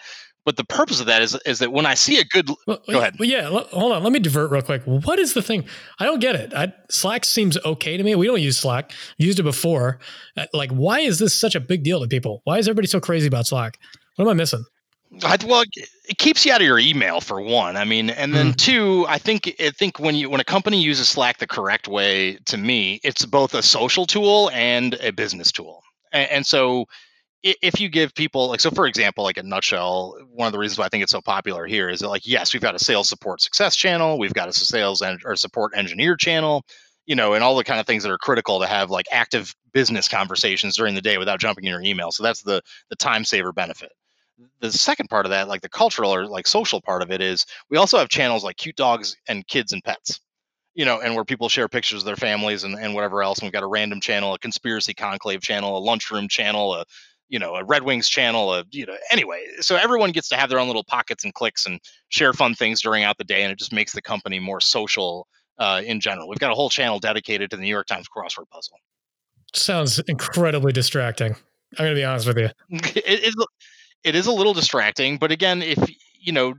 [0.45, 2.99] but the purpose of that is is that when I see a good well, go
[2.99, 3.17] ahead.
[3.19, 4.03] Well, yeah, hold on.
[4.03, 4.83] Let me divert real quick.
[4.85, 5.65] What is the thing?
[5.99, 6.53] I don't get it.
[6.53, 8.15] I, Slack seems okay to me.
[8.15, 8.91] We don't use Slack.
[9.17, 9.99] Used it before.
[10.37, 12.41] Uh, like, why is this such a big deal to people?
[12.45, 13.77] Why is everybody so crazy about Slack?
[14.15, 14.63] What am I missing?
[15.23, 15.63] I, well,
[16.07, 17.77] it keeps you out of your email for one.
[17.77, 18.55] I mean, and then mm.
[18.55, 22.35] two, I think I think when you when a company uses Slack the correct way,
[22.45, 25.81] to me, it's both a social tool and a business tool.
[26.11, 26.85] And, and so,
[27.41, 30.77] if you give people like so, for example, like a nutshell, one of the reasons
[30.77, 33.09] why I think it's so popular here is that like yes, we've got a sales
[33.09, 36.63] support success channel, we've got a sales and or support engineer channel,
[37.07, 39.55] you know, and all the kind of things that are critical to have like active
[39.73, 42.11] business conversations during the day without jumping in your email.
[42.11, 43.91] So that's the the time saver benefit
[44.59, 47.45] the second part of that, like the cultural or like social part of it, is
[47.69, 50.19] we also have channels like cute dogs and kids and pets,
[50.73, 53.39] you know, and where people share pictures of their families and, and whatever else.
[53.39, 56.85] And we've got a random channel, a conspiracy conclave channel, a lunchroom channel, a
[57.29, 59.43] you know, a Red Wings channel, a you know, anyway.
[59.61, 62.81] So everyone gets to have their own little pockets and clicks and share fun things
[62.81, 65.27] during out the day, and it just makes the company more social
[65.59, 66.27] uh, in general.
[66.27, 68.77] We've got a whole channel dedicated to the New York Times crossword puzzle.
[69.53, 71.35] Sounds incredibly distracting.
[71.77, 72.49] I'm going to be honest with you.
[72.69, 73.35] it, it,
[74.03, 75.77] it is a little distracting but again if
[76.19, 76.53] you know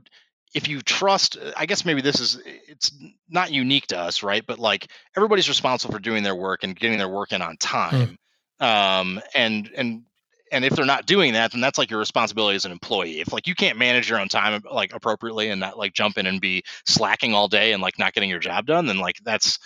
[0.53, 2.91] if you trust i guess maybe this is it's
[3.29, 6.97] not unique to us right but like everybody's responsible for doing their work and getting
[6.97, 7.55] their work in on hmm.
[7.59, 8.17] time
[8.59, 10.03] um and and
[10.51, 13.31] and if they're not doing that then that's like your responsibility as an employee if
[13.31, 16.41] like you can't manage your own time like appropriately and not like jump in and
[16.41, 19.57] be slacking all day and like not getting your job done then like that's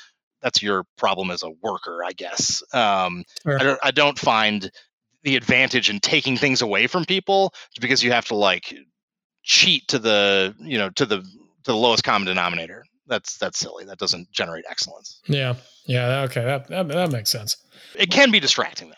[0.42, 3.60] that's your problem as a worker i guess um sure.
[3.60, 4.70] I, don't, I don't find
[5.26, 8.74] the advantage in taking things away from people because you have to like
[9.44, 12.86] cheat to the you know to the to the lowest common denominator.
[13.08, 13.86] That's that's silly.
[13.86, 15.20] That doesn't generate excellence.
[15.28, 15.56] Yeah.
[15.86, 17.58] Yeah okay that that, that makes sense.
[17.96, 18.96] It can be distracting though.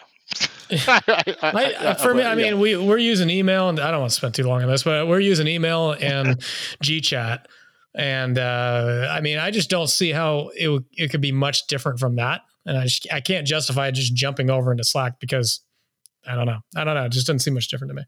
[0.70, 2.54] I, I, for me, I mean, yeah.
[2.56, 5.08] we we're using email, and I don't want to spend too long on this, but
[5.08, 6.38] we're using email and
[6.84, 7.46] GChat,
[7.96, 12.00] and uh, I mean, I just don't see how it it could be much different
[12.00, 15.62] from that, and I just I can't justify just jumping over into Slack because
[16.26, 16.60] I don't know.
[16.76, 17.06] I don't know.
[17.06, 18.04] It just doesn't seem much different to me.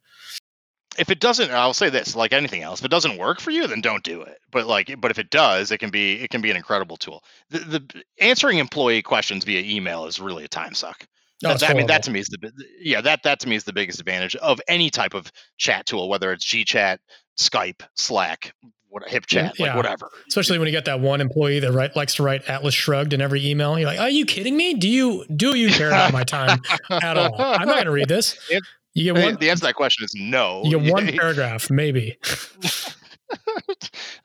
[0.97, 3.67] If it doesn't, I'll say this: like anything else, if it doesn't work for you,
[3.67, 4.37] then don't do it.
[4.51, 7.23] But like, but if it does, it can be it can be an incredible tool.
[7.49, 11.05] The, the answering employee questions via email is really a time suck.
[11.45, 13.63] Oh, that, I mean, that to me is the yeah that that to me is
[13.63, 16.97] the biggest advantage of any type of chat tool, whether it's GChat,
[17.37, 18.53] Skype, Slack,
[18.89, 19.67] what HipChat, yeah.
[19.67, 20.09] like whatever.
[20.27, 23.21] Especially when you get that one employee that write, likes to write Atlas shrugged in
[23.21, 23.77] every email.
[23.77, 24.73] You're like, are you kidding me?
[24.73, 27.35] Do you do you care about my time at all?
[27.39, 28.37] I'm not going to read this.
[28.95, 29.37] You get one.
[29.39, 30.63] The answer to that question is no.
[30.65, 32.17] You get one paragraph, maybe.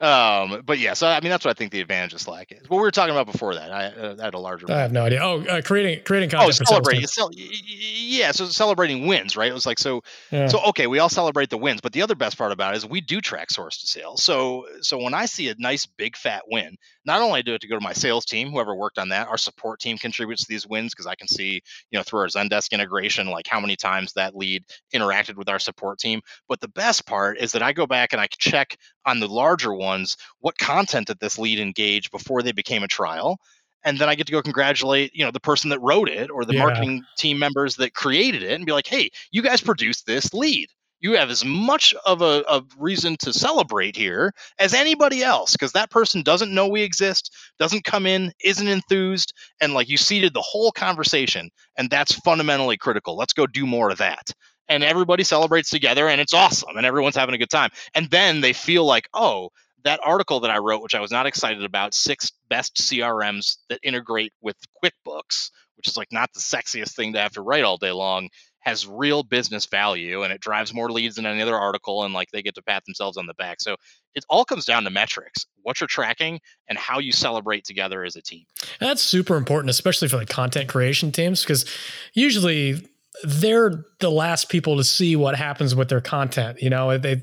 [0.01, 2.69] um, but yeah, so I mean, that's what I think the advantage of Slack is.
[2.69, 4.71] What we were talking about before that, I, uh, I had a larger.
[4.71, 5.19] I have no idea.
[5.21, 6.59] Oh, uh, creating creating content.
[6.61, 7.05] Oh, celebrating.
[7.31, 9.49] yeah, so celebrating wins, right?
[9.49, 10.01] It was like so.
[10.31, 10.47] Yeah.
[10.47, 12.85] So okay, we all celebrate the wins, but the other best part about it is
[12.85, 14.23] we do track source to sales.
[14.23, 17.67] So so when I see a nice big fat win, not only do it to
[17.67, 20.67] go to my sales team, whoever worked on that, our support team contributes to these
[20.67, 24.13] wins because I can see, you know, through our Zendesk integration, like how many times
[24.13, 24.63] that lead
[24.93, 26.21] interacted with our support team.
[26.47, 29.73] But the best part is that I go back and I check on the larger
[29.73, 33.37] ones what content did this lead engage before they became a trial
[33.85, 36.43] and then I get to go congratulate, you know, the person that wrote it or
[36.43, 36.59] the yeah.
[36.59, 40.69] marketing team members that created it and be like, "Hey, you guys produced this lead
[40.99, 45.73] you have as much of a, a reason to celebrate here as anybody else because
[45.73, 50.33] that person doesn't know we exist, doesn't come in, isn't enthused, and like you seeded
[50.33, 53.15] the whole conversation, and that's fundamentally critical.
[53.15, 54.31] Let's go do more of that.
[54.67, 57.69] And everybody celebrates together, and it's awesome, and everyone's having a good time.
[57.93, 59.49] And then they feel like, oh,
[59.83, 63.79] that article that I wrote, which I was not excited about, six best CRMs that
[63.83, 67.77] integrate with QuickBooks, which is like not the sexiest thing to have to write all
[67.77, 68.29] day long
[68.65, 72.31] has real business value and it drives more leads than any other article and like
[72.31, 73.61] they get to pat themselves on the back.
[73.61, 73.75] So
[74.15, 78.15] it all comes down to metrics what you're tracking and how you celebrate together as
[78.15, 78.45] a team.
[78.79, 81.65] That's super important especially for the content creation teams because
[82.13, 82.87] usually
[83.23, 86.97] they're the last people to see what happens with their content you know?
[86.97, 87.21] They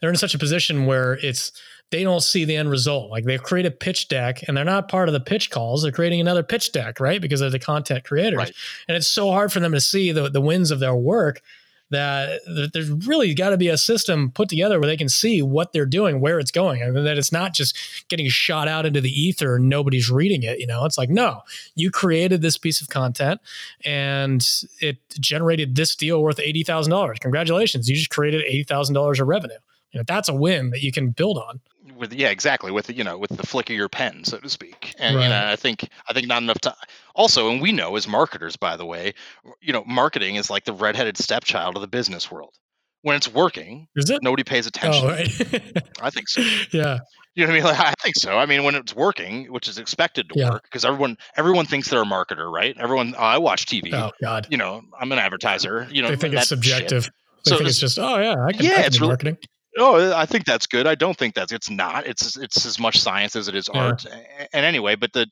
[0.00, 1.50] they're in such a position where it's
[1.90, 3.10] they don't see the end result.
[3.10, 5.82] Like they create a pitch deck and they're not part of the pitch calls.
[5.82, 7.20] They're creating another pitch deck, right?
[7.20, 8.38] Because they're the content creators.
[8.38, 8.52] Right.
[8.88, 11.42] And it's so hard for them to see the, the wins of their work
[11.90, 12.40] that,
[12.72, 15.86] there's really got to be a system put together where they can see what they're
[15.86, 19.54] doing, where it's going, and that it's not just getting shot out into the ether
[19.54, 20.58] and nobody's reading it.
[20.58, 21.42] You know, it's like, no,
[21.76, 23.40] you created this piece of content
[23.84, 24.44] and
[24.80, 27.20] it generated this deal worth $80,000.
[27.20, 27.88] Congratulations.
[27.88, 29.54] You just created $80,000 of revenue.
[29.92, 31.60] You know, that's a win that you can build on
[31.96, 34.94] with yeah exactly with you know with the flick of your pen so to speak.
[34.98, 35.24] And right.
[35.24, 36.74] you know i think i think not enough time
[37.14, 39.14] also and we know as marketers by the way
[39.60, 42.54] you know marketing is like the redheaded stepchild of the business world.
[43.02, 44.22] When it's working is it?
[44.22, 45.04] nobody pays oh, attention.
[45.04, 45.88] oh, right.
[46.02, 46.40] i think so.
[46.72, 46.98] Yeah.
[47.34, 47.64] You know what i mean?
[47.64, 48.38] Like, i think so.
[48.38, 50.50] I mean when it's working which is expected to yeah.
[50.50, 52.76] work because everyone everyone thinks they're a marketer right?
[52.78, 54.46] Everyone oh, i watch tv oh god.
[54.50, 55.86] You know i'm an advertiser.
[55.90, 57.12] You know they think it's subjective shit.
[57.44, 59.38] they so think it's just oh yeah i can, yeah I can it's really, marketing
[59.76, 60.86] Oh, I think that's good.
[60.86, 62.06] I don't think that's it's not.
[62.06, 63.80] It's it's as much science as it is yeah.
[63.80, 64.06] art.
[64.52, 65.26] And anyway, but the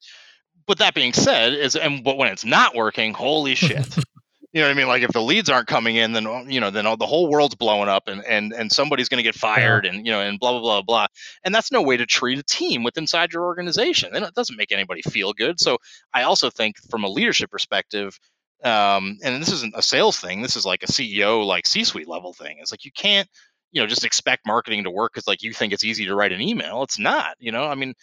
[0.67, 3.97] but that being said, is and but when it's not working, holy shit.
[4.55, 4.87] you know what I mean?
[4.87, 7.57] Like if the leads aren't coming in, then you know, then all, the whole world's
[7.57, 10.53] blowing up, and and and somebody's going to get fired, and you know, and blah
[10.53, 11.07] blah blah blah.
[11.43, 14.57] And that's no way to treat a team with inside your organization, and it doesn't
[14.57, 15.59] make anybody feel good.
[15.59, 15.79] So
[16.13, 18.19] I also think, from a leadership perspective,
[18.63, 20.41] um, and this isn't a sales thing.
[20.41, 22.59] This is like a CEO, like C-suite level thing.
[22.61, 23.29] It's like you can't
[23.75, 26.33] you know just expect marketing to work because like you think it's easy to write
[26.33, 27.65] an email it's not you know?
[27.65, 27.95] I mean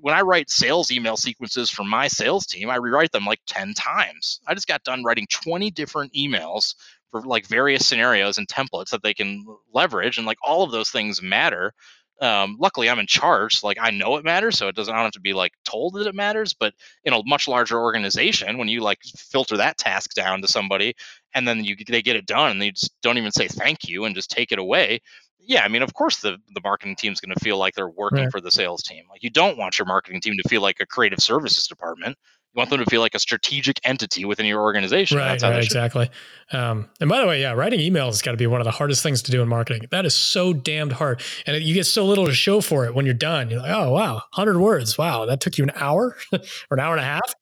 [0.00, 3.74] when i write sales email sequences for my sales team i rewrite them like 10
[3.74, 4.40] times.
[4.46, 6.74] I just got done writing 20 different emails
[7.10, 10.90] for like various scenarios and templates that they can leverage and like all of those
[10.90, 11.72] things matter
[12.20, 14.98] um, luckily i'm in charge so like i know it matters so it doesn't I
[14.98, 16.74] don't have to be like told that it matters but
[17.04, 20.94] in a much larger organization when you like filter that task down to somebody
[21.34, 24.04] and then you they get it done and they just don't even say thank you
[24.04, 25.00] and just take it away
[25.40, 28.24] yeah i mean of course the the marketing team's going to feel like they're working
[28.24, 28.30] right.
[28.30, 30.86] for the sales team like you don't want your marketing team to feel like a
[30.86, 32.16] creative services department
[32.54, 35.18] you want them to feel like a strategic entity within your organization.
[35.18, 36.08] Right, right exactly.
[36.52, 38.70] Um, and by the way, yeah, writing emails has got to be one of the
[38.70, 39.88] hardest things to do in marketing.
[39.90, 43.06] That is so damned hard, and you get so little to show for it when
[43.06, 43.50] you're done.
[43.50, 44.96] You're like, oh wow, hundred words.
[44.96, 46.40] Wow, that took you an hour or
[46.70, 47.34] an hour and a half.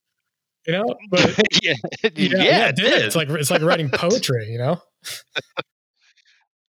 [0.65, 1.73] You know, but yeah,
[2.03, 3.03] yeah, yeah, it did.
[3.03, 4.49] It's like it's like writing poetry.
[4.49, 4.81] You know.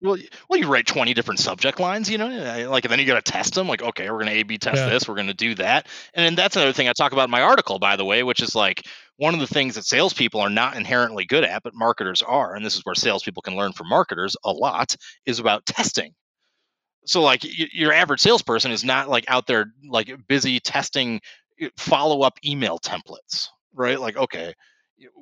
[0.02, 0.16] Well,
[0.48, 2.28] well, you write twenty different subject lines, you know,
[2.70, 3.68] like, and then you got to test them.
[3.68, 4.88] Like, okay, we're going to A/B test yeah.
[4.88, 7.30] this, we're going to do that, and then that's another thing I talk about in
[7.30, 8.86] my article, by the way, which is like
[9.16, 12.64] one of the things that salespeople are not inherently good at, but marketers are, and
[12.64, 16.14] this is where salespeople can learn from marketers a lot, is about testing.
[17.04, 17.40] So, like,
[17.74, 21.20] your average salesperson is not like out there like busy testing
[21.60, 24.00] eh, follow-up email templates, right?
[24.00, 24.54] Like, okay,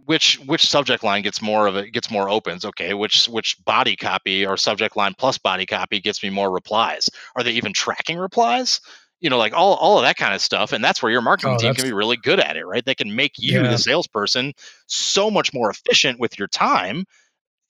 [0.07, 3.97] which which subject line gets more of it gets more opens okay which which body
[3.97, 7.09] copy or subject line plus body copy gets me more replies?
[7.37, 8.81] Are they even tracking replies?
[9.21, 11.55] You know like all, all of that kind of stuff and that's where your marketing
[11.55, 12.85] oh, team can be really good at it right?
[12.85, 13.71] They can make you yeah.
[13.71, 14.53] the salesperson
[14.87, 17.05] so much more efficient with your time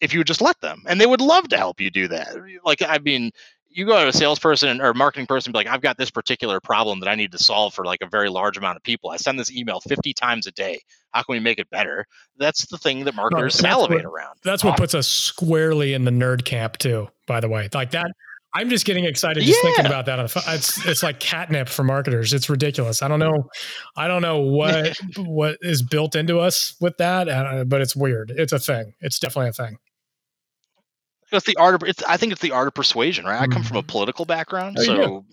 [0.01, 2.29] if you would just let them and they would love to help you do that.
[2.65, 3.31] Like i mean
[3.71, 7.01] you go to a salesperson or marketing person be like i've got this particular problem
[7.01, 9.11] that i need to solve for like a very large amount of people.
[9.11, 10.81] I send this email 50 times a day.
[11.13, 12.07] How can we make it better?
[12.39, 14.39] That's the thing that marketers no, salivate what, around.
[14.43, 17.69] that's what puts us squarely in the nerd camp too by the way.
[17.73, 18.11] Like that
[18.55, 19.69] i'm just getting excited just yeah.
[19.69, 22.33] thinking about that it's it's like catnip for marketers.
[22.33, 23.03] It's ridiculous.
[23.03, 23.49] I don't know
[23.97, 28.33] i don't know what what is built into us with that uh, but it's weird.
[28.35, 28.95] It's a thing.
[29.01, 29.79] It's definitely a thing
[31.33, 33.41] it's the art of it's i think it's the art of persuasion right?
[33.41, 33.89] I come from a mm-hmm.
[33.89, 35.25] political background oh, so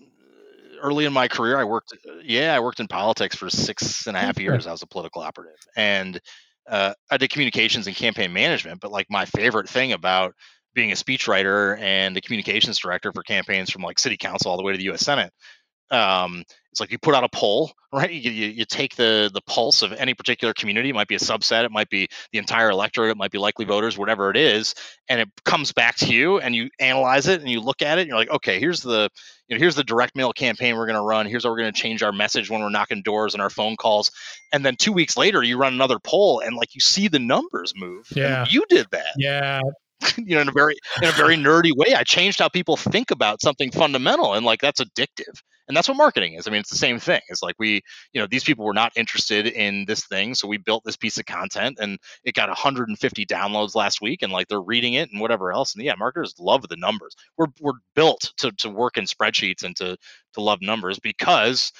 [0.82, 4.20] early in my career i worked yeah i worked in politics for six and a
[4.20, 6.20] half years i was a political operative and
[6.68, 10.34] uh, i did communications and campaign management but like my favorite thing about
[10.74, 14.62] being a speechwriter and a communications director for campaigns from like city council all the
[14.62, 15.32] way to the us senate
[15.90, 16.42] um,
[16.76, 18.10] it's like you put out a poll, right?
[18.10, 20.90] You, you, you, take the the pulse of any particular community.
[20.90, 23.64] It might be a subset, it might be the entire electorate, it might be likely
[23.64, 24.74] voters, whatever it is,
[25.08, 28.02] and it comes back to you, and you analyze it, and you look at it,
[28.02, 29.08] and you're like, okay, here's the
[29.48, 31.24] you know here's the direct mail campaign we're going to run.
[31.24, 33.76] Here's how we're going to change our message when we're knocking doors and our phone
[33.76, 34.10] calls.
[34.52, 37.72] And then two weeks later, you run another poll, and like you see the numbers
[37.74, 38.06] move.
[38.14, 39.14] Yeah, you did that.
[39.16, 39.62] Yeah,
[40.16, 43.10] you know in a very in a very nerdy way i changed how people think
[43.10, 46.70] about something fundamental and like that's addictive and that's what marketing is i mean it's
[46.70, 47.80] the same thing it's like we
[48.12, 51.18] you know these people were not interested in this thing so we built this piece
[51.18, 55.20] of content and it got 150 downloads last week and like they're reading it and
[55.20, 57.14] whatever else and yeah marketers love the numbers.
[57.36, 59.96] We're, we're built to, to work in spreadsheets and to
[60.34, 61.72] to love numbers because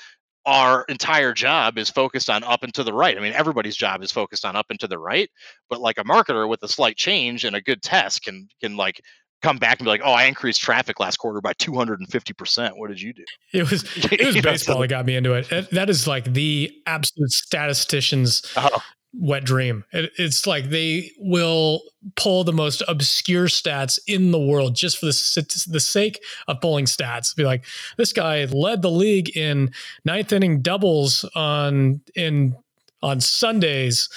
[0.46, 3.18] our entire job is focused on up and to the right.
[3.18, 5.28] I mean, everybody's job is focused on up and to the right,
[5.68, 9.00] but like a marketer with a slight change and a good test can can like
[9.42, 12.70] come back and be like, "Oh, I increased traffic last quarter by 250%.
[12.76, 15.70] What did you do?" It was it was baseball that got me into it.
[15.72, 18.80] That is like the absolute statisticians oh.
[19.18, 19.84] Wet dream.
[19.92, 21.82] It, it's like they will
[22.14, 26.84] pull the most obscure stats in the world just for the, the sake of pulling
[26.84, 27.34] stats.
[27.34, 27.64] Be like,
[27.96, 29.72] this guy led the league in
[30.04, 32.56] ninth inning doubles on in
[33.02, 34.08] on Sundays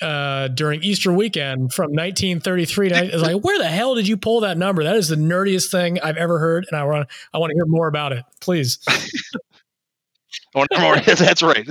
[0.00, 2.88] uh, during Easter weekend from 1933.
[2.88, 4.82] To, it's like, where the hell did you pull that number?
[4.82, 7.66] That is the nerdiest thing I've ever heard, and I want I want to hear
[7.66, 8.78] more about it, please.
[10.54, 11.66] That's right.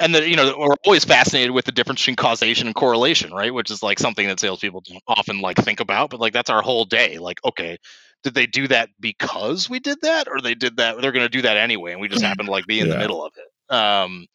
[0.00, 3.52] And the, you know, we're always fascinated with the difference between causation and correlation, right?
[3.52, 6.62] Which is like something that salespeople don't often like think about, but like that's our
[6.62, 7.18] whole day.
[7.18, 7.78] Like, okay,
[8.22, 11.00] did they do that because we did that, or they did that?
[11.00, 12.94] They're going to do that anyway, and we just happen to like be in yeah.
[12.94, 13.74] the middle of it.
[13.74, 14.26] Um,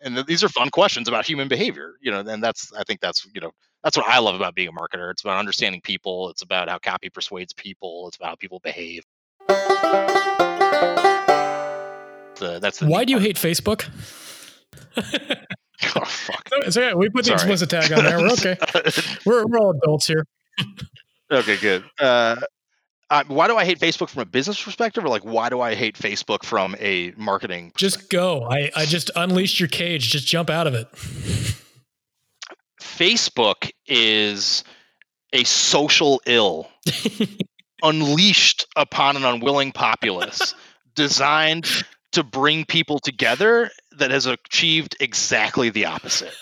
[0.00, 2.20] and th- these are fun questions about human behavior, you know.
[2.20, 3.52] And that's, I think that's, you know,
[3.82, 5.10] that's what I love about being a marketer.
[5.10, 6.30] It's about understanding people.
[6.30, 8.08] It's about how copy persuades people.
[8.08, 9.02] It's about how people behave
[12.58, 13.88] the that's the why do you hate Facebook?
[14.96, 16.48] oh fuck!
[16.66, 16.94] It's okay.
[16.94, 17.52] We put the Sorry.
[17.52, 18.18] explicit tag on there.
[18.18, 18.56] We're okay.
[19.24, 20.24] we're we're all adults here.
[21.30, 21.84] okay, good.
[22.00, 22.36] Uh,
[23.10, 25.74] uh, why do I hate Facebook from a business perspective, or like why do I
[25.74, 27.72] hate Facebook from a marketing?
[27.76, 28.44] Just go.
[28.50, 30.10] I I just unleashed your cage.
[30.10, 30.88] Just jump out of it.
[32.80, 34.64] Facebook is
[35.32, 36.68] a social ill
[37.82, 40.54] unleashed upon an unwilling populace,
[40.94, 46.34] designed to bring people together that has achieved exactly the opposite.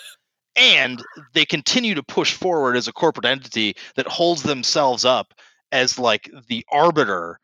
[0.55, 1.03] And
[1.33, 5.33] they continue to push forward as a corporate entity that holds themselves up
[5.71, 7.39] as like the arbiter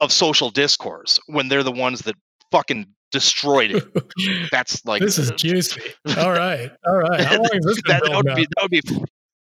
[0.00, 2.16] of social discourse when they're the ones that
[2.50, 4.50] fucking destroyed it.
[4.50, 5.80] That's like this is uh, juicy.
[6.18, 7.20] All right, all right.
[7.20, 7.80] How long is this?
[7.86, 8.82] that, that, would be, that would be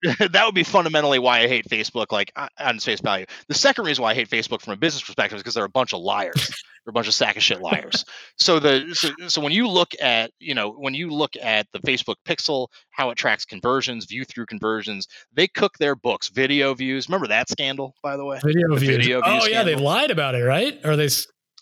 [0.18, 3.26] that would be fundamentally why I hate Facebook, like uh, on face value.
[3.48, 5.70] The second reason why I hate Facebook from a business perspective is because they're a
[5.70, 6.48] bunch of liars.
[6.84, 8.04] they're a bunch of sack of shit liars.
[8.36, 11.78] so the so, so when you look at you know when you look at the
[11.80, 17.08] Facebook Pixel, how it tracks conversions, view through conversions, they cook their books, video views.
[17.08, 18.40] Remember that scandal, by the way?
[18.44, 18.96] Video the views.
[18.96, 20.80] Video oh yeah, they lied about it, right?
[20.84, 21.08] Or they?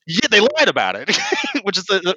[0.07, 1.15] Yeah, they lied about it,
[1.63, 2.17] which is the, the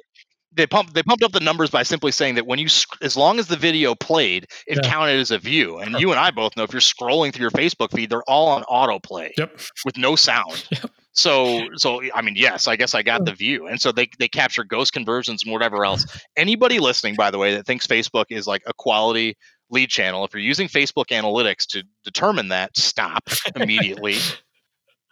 [0.56, 2.66] they pumped they pumped up the numbers by simply saying that when you
[3.02, 4.88] as long as the video played it yeah.
[4.88, 5.78] counted as a view.
[5.78, 8.48] And you and i both know if you're scrolling through your facebook feed they're all
[8.48, 9.58] on autoplay yep.
[9.84, 10.68] with no sound.
[10.74, 10.90] Yep.
[11.12, 13.66] so so i mean yes i guess i got the view.
[13.68, 16.06] And so they they capture ghost conversions and whatever else.
[16.36, 19.36] Anybody listening by the way that thinks facebook is like a quality
[19.70, 24.16] lead channel if you're using facebook analytics to determine that stop immediately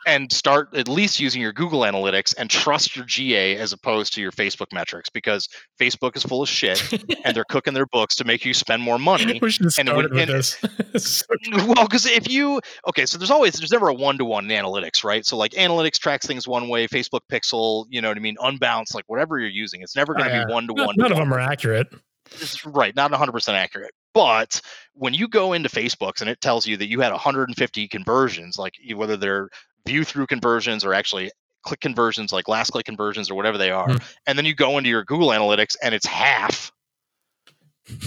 [0.07, 4.21] and start at least using your Google Analytics and trust your GA as opposed to
[4.21, 5.49] your Facebook metrics because
[5.81, 6.93] Facebook is full of shit
[7.25, 9.39] and they're cooking their books to make you spend more money.
[9.41, 11.25] We should have started and, with and, this.
[11.53, 14.65] well, because if you okay, so there's always there's never a one to one in
[14.65, 15.25] analytics, right?
[15.25, 18.95] So like analytics tracks things one way, Facebook Pixel, you know what I mean, unbounce,
[18.95, 20.95] like whatever you're using, it's never oh, going to be one to one.
[20.97, 21.89] None of them are accurate.
[22.31, 23.93] It's right, not 100% accurate.
[24.15, 24.61] But
[24.95, 28.75] when you go into Facebook's and it tells you that you had 150 conversions, like
[28.95, 29.49] whether they're
[29.87, 31.31] view through conversions or actually
[31.63, 34.15] click conversions like last click conversions or whatever they are mm.
[34.27, 36.73] and then you go into your google analytics and it's half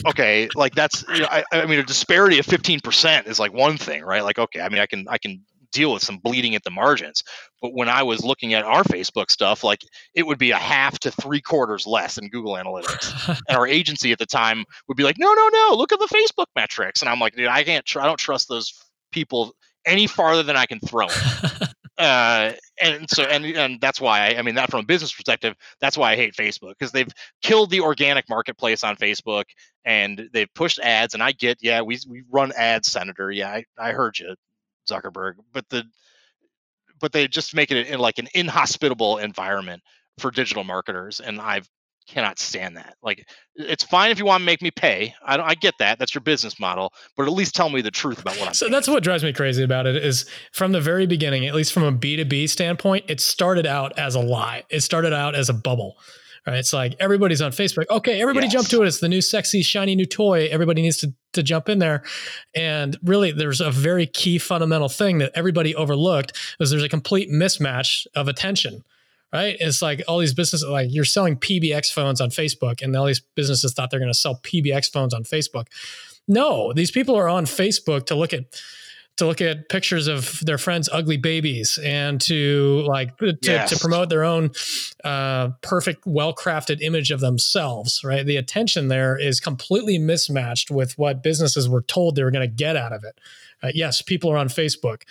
[0.05, 3.77] okay like that's you know, I, I, mean a disparity of 15% is like one
[3.77, 6.63] thing right like okay i mean i can i can deal with some bleeding at
[6.63, 7.21] the margins
[7.61, 9.81] but when i was looking at our facebook stuff like
[10.13, 14.13] it would be a half to three quarters less in google analytics and our agency
[14.13, 17.09] at the time would be like no no no look at the facebook metrics and
[17.09, 18.73] i'm like dude i can't tr- i don't trust those
[19.11, 19.53] people
[19.85, 21.69] any farther than I can throw it.
[21.97, 25.55] uh, and so and and that's why I, I, mean that from a business perspective,
[25.79, 27.11] that's why I hate Facebook because they've
[27.41, 29.45] killed the organic marketplace on Facebook
[29.85, 31.13] and they've pushed ads.
[31.13, 33.31] And I get, yeah, we we run ads, Senator.
[33.31, 34.35] Yeah, I, I heard you,
[34.89, 35.35] Zuckerberg.
[35.53, 35.85] But the
[36.99, 39.81] but they just make it in like an inhospitable environment
[40.17, 41.69] for digital marketers, and I've
[42.07, 42.95] cannot stand that.
[43.01, 45.15] Like, it's fine if you want to make me pay.
[45.25, 45.99] I, I get that.
[45.99, 46.93] That's your business model.
[47.17, 48.53] But at least tell me the truth about what I'm.
[48.53, 49.95] So that's what drives me crazy about it.
[49.95, 53.65] Is from the very beginning, at least from a B two B standpoint, it started
[53.65, 54.63] out as a lie.
[54.69, 55.97] It started out as a bubble.
[56.47, 56.57] Right?
[56.57, 57.85] It's like everybody's on Facebook.
[57.89, 58.53] Okay, everybody yes.
[58.53, 58.87] jump to it.
[58.87, 60.47] It's the new sexy, shiny new toy.
[60.51, 62.03] Everybody needs to, to jump in there.
[62.53, 67.31] And really, there's a very key fundamental thing that everybody overlooked is there's a complete
[67.31, 68.83] mismatch of attention
[69.33, 69.55] right?
[69.59, 73.21] It's like all these businesses, like you're selling PBX phones on Facebook, and all these
[73.35, 75.67] businesses thought they're going to sell PBX phones on Facebook.
[76.27, 78.45] No, these people are on Facebook to look at
[79.17, 83.69] to look at pictures of their friends' ugly babies and to like to, yes.
[83.69, 84.51] to promote their own
[85.05, 88.01] uh, perfect, well crafted image of themselves.
[88.03, 92.47] Right, the attention there is completely mismatched with what businesses were told they were going
[92.49, 93.19] to get out of it.
[93.63, 95.03] Uh, yes, people are on Facebook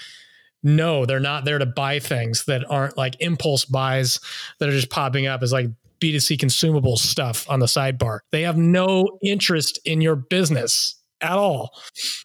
[0.64, 4.18] no, they're not there to buy things that aren't like impulse buys
[4.58, 5.68] that are just popping up as like
[6.00, 8.20] B2C consumable stuff on the sidebar.
[8.32, 11.70] They have no interest in your business at all.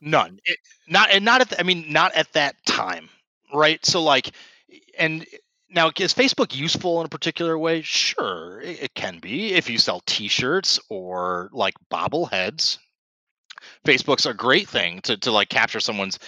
[0.01, 0.39] None.
[0.45, 1.49] It, not and not at.
[1.49, 3.09] The, I mean, not at that time,
[3.53, 3.85] right?
[3.85, 4.31] So like,
[4.97, 5.25] and
[5.69, 7.81] now is Facebook useful in a particular way?
[7.81, 12.77] Sure, it, it can be if you sell T-shirts or like bobbleheads.
[13.85, 16.19] Facebook's a great thing to to like capture someone's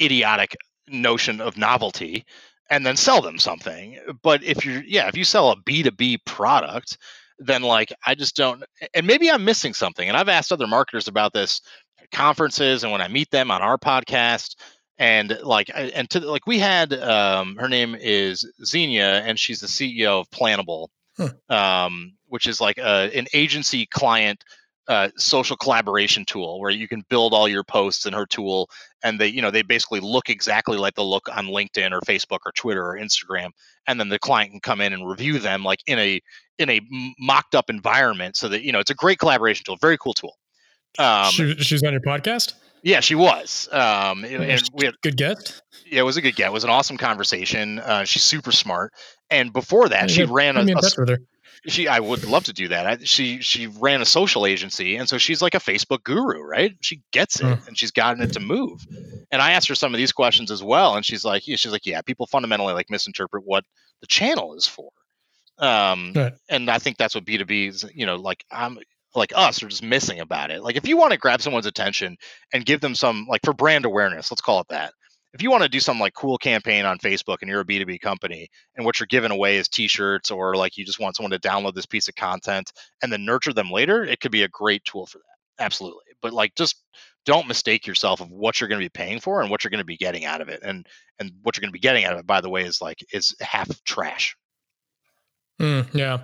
[0.00, 0.56] idiotic
[0.90, 2.24] notion of novelty
[2.70, 3.98] and then sell them something.
[4.22, 6.98] But if you're yeah, if you sell a B2B product,
[7.38, 8.64] then like I just don't
[8.94, 10.08] and maybe I'm missing something.
[10.08, 11.60] And I've asked other marketers about this
[12.00, 14.56] at conferences and when I meet them on our podcast
[14.98, 19.66] and like and to like we had um her name is Xenia and she's the
[19.66, 20.88] CEO of Planable.
[21.16, 21.30] Huh.
[21.48, 24.44] Um, which is like a, an agency client
[24.88, 28.70] uh, social collaboration tool where you can build all your posts in her tool
[29.04, 32.38] and they you know they basically look exactly like the look on linkedin or facebook
[32.46, 33.50] or twitter or instagram
[33.86, 36.20] and then the client can come in and review them like in a
[36.58, 36.80] in a
[37.20, 40.36] mocked up environment so that you know it's a great collaboration tool very cool tool.
[40.98, 42.54] Um, she, she's on your podcast?
[42.82, 45.62] Yeah she was um and we had good guest.
[45.84, 48.94] Yeah it was a good get it was an awesome conversation uh, she's super smart
[49.30, 51.18] and before that yeah, she ran a, a
[51.66, 52.86] she I would love to do that.
[52.86, 56.74] I, she she ran a social agency, and so she's like a Facebook guru, right?
[56.80, 57.66] She gets it, mm.
[57.66, 58.86] and she's gotten it to move.
[59.30, 61.86] And I asked her some of these questions as well, and she's like, she's like,
[61.86, 63.64] yeah, people fundamentally like misinterpret what
[64.00, 64.90] the channel is for.
[65.58, 66.32] Um, right.
[66.48, 67.84] and I think that's what B two B is.
[67.94, 68.78] You know, like I'm
[69.14, 70.62] like us are just missing about it.
[70.62, 72.16] Like if you want to grab someone's attention
[72.52, 74.92] and give them some like for brand awareness, let's call it that
[75.34, 78.00] if you want to do some like cool campaign on Facebook and you're a B2B
[78.00, 81.38] company and what you're giving away is t-shirts or like you just want someone to
[81.38, 82.72] download this piece of content
[83.02, 85.64] and then nurture them later, it could be a great tool for that.
[85.64, 86.04] Absolutely.
[86.22, 86.82] But like just
[87.26, 89.78] don't mistake yourself of what you're going to be paying for and what you're going
[89.78, 90.60] to be getting out of it.
[90.62, 90.86] And
[91.18, 93.04] and what you're going to be getting out of it by the way is like
[93.12, 94.36] is half trash.
[95.60, 96.18] Mm, yeah,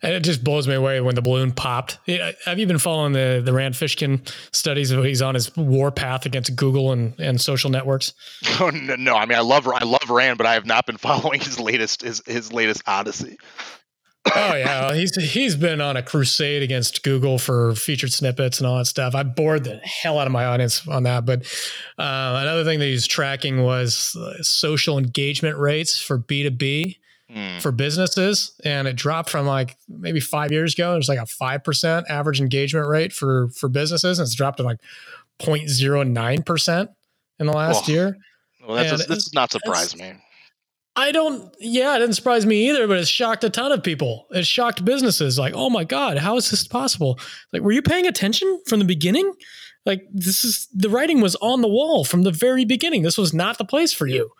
[0.00, 1.98] and it just blows me away when the balloon popped.
[2.44, 4.20] Have you been following the the Rand Fishkin
[4.52, 4.92] studies?
[4.92, 8.12] Of he's on his war path against Google and, and social networks.
[8.60, 10.96] Oh no, no, I mean I love I love Rand, but I have not been
[11.08, 13.36] following his latest his his latest odyssey.
[14.34, 18.78] oh yeah, he's he's been on a crusade against Google for featured snippets and all
[18.78, 19.14] that stuff.
[19.16, 21.26] I bored the hell out of my audience on that.
[21.26, 21.42] But
[21.98, 26.98] uh, another thing that he's tracking was uh, social engagement rates for B two B
[27.36, 27.60] mm.
[27.60, 28.52] for businesses.
[28.64, 30.92] And it dropped from like maybe five years ago.
[30.92, 34.18] There's like a 5% average engagement rate for, for businesses.
[34.18, 34.78] And it's dropped to like
[35.40, 36.88] 0.09%
[37.38, 38.16] in the last year.
[38.66, 40.14] Well, that's this does not surprise me.
[40.98, 44.26] I don't, yeah, it didn't surprise me either, but it shocked a ton of people.
[44.30, 47.20] It shocked businesses like, oh my God, how is this possible?
[47.52, 49.30] Like, were you paying attention from the beginning?
[49.84, 53.02] Like, this is the writing was on the wall from the very beginning.
[53.02, 54.30] This was not the place for you.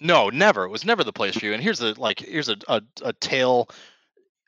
[0.00, 0.64] No, never.
[0.64, 1.54] It was never the place for you.
[1.54, 3.68] And here's a like here's a a, a tale.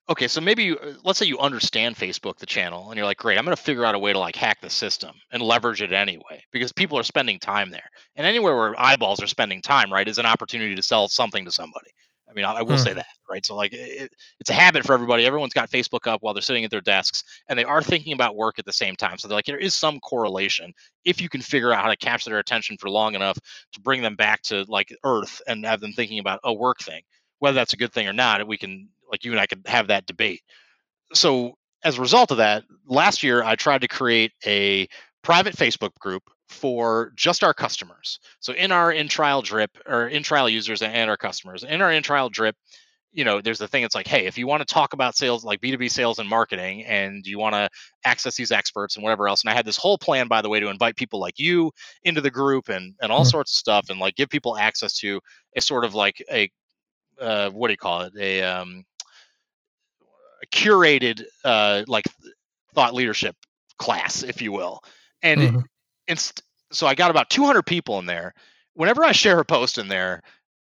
[0.08, 3.18] Okay, so maybe you, uh, let's say you understand Facebook, the channel, and you're like,
[3.18, 5.82] great, I'm going to figure out a way to like hack the system and leverage
[5.82, 7.88] it anyway because people are spending time there.
[8.16, 11.52] And anywhere where eyeballs are spending time, right, is an opportunity to sell something to
[11.52, 11.90] somebody.
[12.30, 12.82] I mean, I, I will hmm.
[12.82, 13.44] say that, right?
[13.44, 15.24] So like, it, it's a habit for everybody.
[15.24, 18.36] Everyone's got Facebook up while they're sitting at their desks, and they are thinking about
[18.36, 19.18] work at the same time.
[19.18, 20.72] So they're like, there is some correlation
[21.04, 23.38] if you can figure out how to capture their attention for long enough
[23.72, 27.02] to bring them back to like Earth and have them thinking about a work thing.
[27.40, 29.88] Whether that's a good thing or not, we can like you and I could have
[29.88, 30.42] that debate.
[31.14, 34.86] So as a result of that, last year I tried to create a
[35.22, 38.18] private Facebook group for just our customers.
[38.40, 41.92] So in our in trial drip or in trial users and our customers, in our
[41.92, 42.56] in trial drip,
[43.12, 45.44] you know, there's the thing it's like, hey, if you want to talk about sales,
[45.44, 47.70] like B2B sales and marketing, and you want to
[48.04, 49.42] access these experts and whatever else.
[49.42, 51.70] And I had this whole plan, by the way, to invite people like you
[52.02, 53.30] into the group and and all mm-hmm.
[53.30, 55.20] sorts of stuff and like give people access to
[55.56, 56.50] a sort of like a
[57.20, 58.12] uh, what do you call it?
[58.18, 58.84] A um
[60.42, 62.06] a curated uh like
[62.74, 63.36] thought leadership
[63.78, 64.80] class, if you will.
[65.22, 65.60] And mm-hmm
[66.10, 66.42] inst-
[66.72, 68.34] so I got about 200 people in there.
[68.74, 70.22] Whenever I share a post in there,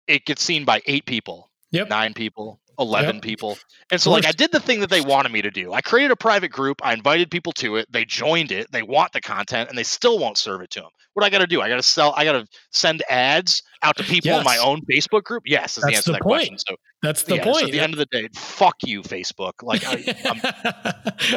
[0.07, 1.89] it gets seen by eight people, yep.
[1.89, 3.23] nine people, 11 yep.
[3.23, 3.59] people.
[3.91, 5.73] And so, like, I did the thing that they wanted me to do.
[5.73, 6.81] I created a private group.
[6.85, 7.91] I invited people to it.
[7.91, 8.71] They joined it.
[8.71, 10.91] They want the content and they still won't serve it to them.
[11.15, 11.63] What I got to do?
[11.63, 14.41] I got to sell, I got to send ads out to people yes.
[14.41, 15.45] in my own Facebook group.
[15.47, 16.49] Yes, is That's the answer to that point.
[16.49, 16.59] question.
[16.59, 17.59] So that's the yeah, point.
[17.59, 19.63] So at the end of the day, fuck you, Facebook.
[19.63, 20.41] Like I, am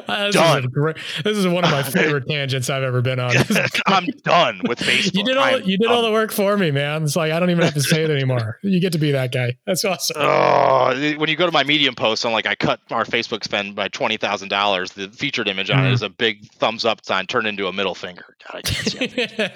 [0.07, 0.63] uh, done.
[0.63, 3.35] Is great, this is one of my favorite tangents I've ever been on.
[3.85, 5.15] I'm done with Facebook.
[5.15, 7.03] You did all you did all the work for me, man.
[7.03, 8.59] It's like I don't even have to say it anymore.
[8.63, 9.57] You get to be that guy.
[9.65, 10.15] That's awesome.
[10.19, 13.75] Oh, when you go to my Medium post, I'm like, I cut our Facebook spend
[13.75, 14.93] by twenty thousand dollars.
[14.93, 15.87] The featured image on mm-hmm.
[15.87, 18.35] it is a big thumbs up sign turned into a middle finger.
[18.51, 19.51] God, I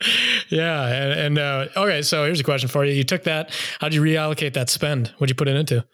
[0.48, 2.92] yeah, and, and uh, okay, so here's a question for you.
[2.92, 3.54] You took that.
[3.80, 5.08] How'd you reallocate that spend?
[5.18, 5.84] What'd you put it into?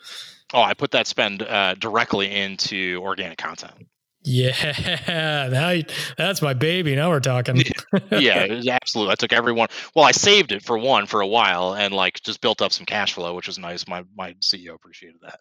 [0.54, 3.74] Oh, I put that spend uh, directly into organic content.
[4.22, 5.84] Yeah, now you,
[6.16, 6.96] that's my baby.
[6.96, 7.62] Now we're talking.
[8.10, 9.12] yeah, absolutely.
[9.12, 9.68] I took everyone.
[9.94, 12.86] Well, I saved it for one for a while and like just built up some
[12.86, 13.86] cash flow, which was nice.
[13.86, 15.38] My my CEO appreciated that.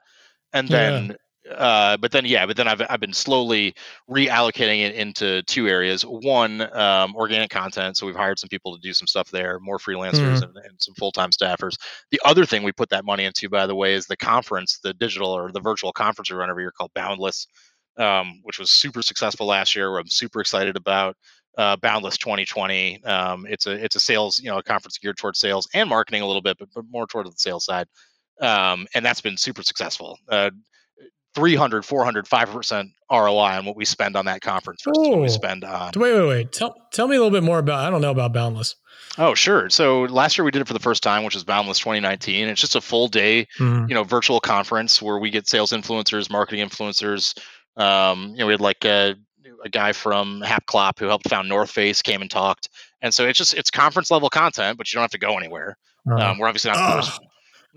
[0.54, 1.16] And then
[1.54, 3.76] uh, but then yeah, but then I've I've been slowly
[4.10, 6.04] reallocating it into two areas.
[6.04, 7.98] One, um, organic content.
[7.98, 10.44] So we've hired some people to do some stuff there, more freelancers Mhm.
[10.44, 11.76] and, and some full time staffers.
[12.12, 14.94] The other thing we put that money into, by the way, is the conference, the
[14.94, 17.48] digital or the virtual conference we run every year called Boundless,
[17.98, 19.98] um, which was super successful last year.
[19.98, 21.16] I'm super excited about.
[21.58, 23.02] Uh, Boundless 2020.
[23.06, 26.22] Um, it's a it's a sales you know a conference geared towards sales and marketing
[26.22, 27.88] a little bit, but, but more towards the sales side.
[28.42, 30.20] Um, and that's been super successful.
[30.28, 30.50] Uh,
[31.36, 35.22] 300 400 5% roi on what we spend on that conference versus what Oh.
[35.22, 36.52] we spend on Wait, wait, wait.
[36.52, 37.86] Tell tell me a little bit more about.
[37.86, 38.76] I don't know about Boundless.
[39.18, 41.78] oh sure so last year we did it for the first time which is boundless
[41.80, 43.88] 2019 it's just a full day Mhm.
[43.90, 47.38] you know virtual conference where we get sales influencers marketing influencers
[47.78, 49.16] um, you know we had like a,
[49.64, 52.70] a guy from hapclop who helped found north face came and talked
[53.02, 55.78] and so it's just it's conference level content but you don't have to go anywhere
[56.10, 57.20] Uh, um, we're obviously not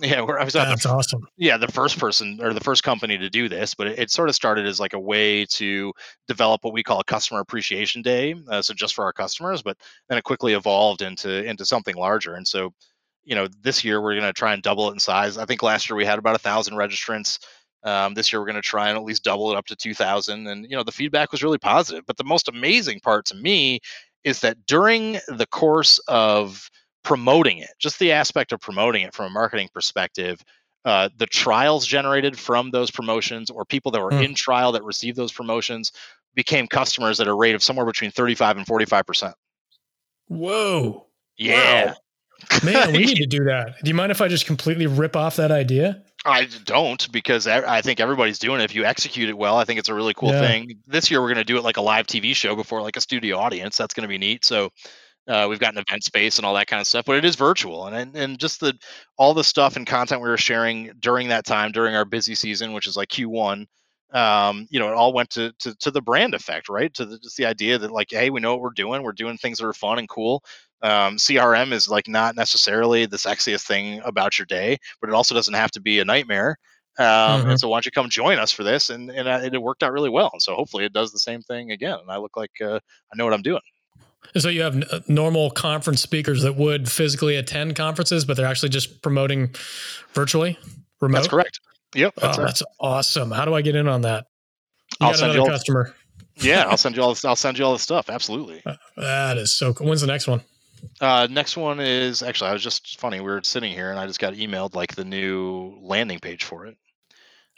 [0.00, 1.26] yeah we're obviously not the that's awesome.
[1.36, 4.28] yeah the first person or the first company to do this but it, it sort
[4.28, 5.92] of started as like a way to
[6.26, 9.76] develop what we call a customer appreciation day uh, so just for our customers but
[10.08, 12.72] then it quickly evolved into into something larger and so
[13.24, 15.62] you know this year we're going to try and double it in size i think
[15.62, 17.38] last year we had about a thousand registrants
[17.84, 20.46] um, this year we're going to try and at least double it up to 2000
[20.46, 23.80] and you know the feedback was really positive but the most amazing part to me
[24.24, 26.70] is that during the course of
[27.08, 30.44] promoting it just the aspect of promoting it from a marketing perspective
[30.84, 34.22] uh, the trials generated from those promotions or people that were Hmm.
[34.24, 35.92] in trial that received those promotions
[36.34, 39.34] became customers at a rate of somewhere between 35 and 45 percent
[40.28, 41.06] Whoa,
[41.38, 41.94] yeah
[42.62, 43.76] man, we need to do that.
[43.82, 46.02] Do you mind if I just completely rip off that idea?
[46.24, 48.64] I don't because I think everybody's doing it.
[48.64, 50.40] If you execute it well, I think it's a really cool Yeah.
[50.40, 50.74] thing.
[50.86, 53.00] This year we're going to do it like a live TV show before like a
[53.00, 53.76] studio audience.
[53.76, 54.44] That's going to be neat.
[54.44, 54.70] So
[55.28, 57.36] uh, we've got an event space and all that kind of stuff, but it is
[57.36, 58.78] virtual and and, and just the
[59.16, 62.72] all the stuff and content we were sharing during that time during our busy season,
[62.72, 63.66] which is like Q1.
[64.12, 66.92] Um, you know, it all went to, to to the brand effect, right?
[66.94, 69.02] To the, just the idea that like, hey, we know what we're doing.
[69.02, 70.42] We're doing things that are fun and cool.
[70.82, 75.34] Um, CRM is like not necessarily the sexiest thing about your day, but it also
[75.34, 76.56] doesn't have to be a nightmare.
[76.98, 77.48] Um, Mhm.
[77.48, 78.90] And so why don't you come join us for this?
[78.90, 80.30] And and uh, it worked out really well.
[80.32, 81.98] And so hopefully it does the same thing again.
[82.00, 82.76] And I look like uh,
[83.12, 83.60] I know what I'm doing.
[84.34, 88.36] And so you have n- uh, normal conference speakers that would physically attend conferences, but
[88.36, 89.54] they're actually just promoting
[90.12, 90.58] virtually,
[91.00, 91.18] remote.
[91.18, 91.60] That's correct.
[91.94, 92.14] Yep.
[92.18, 92.40] Oh, That's it.
[92.42, 93.30] that's awesome.
[93.30, 94.26] How do I get in on that?
[95.00, 95.94] You I'll send you all- customer.
[96.36, 97.10] Yeah, I'll send you all.
[97.10, 98.10] This, I'll send you all the stuff.
[98.10, 98.62] Absolutely.
[98.96, 99.86] That is so cool.
[99.88, 100.42] When's the next one?
[101.00, 103.18] Uh, next one is actually I was just funny.
[103.20, 106.66] We were sitting here and I just got emailed like the new landing page for
[106.66, 106.76] it.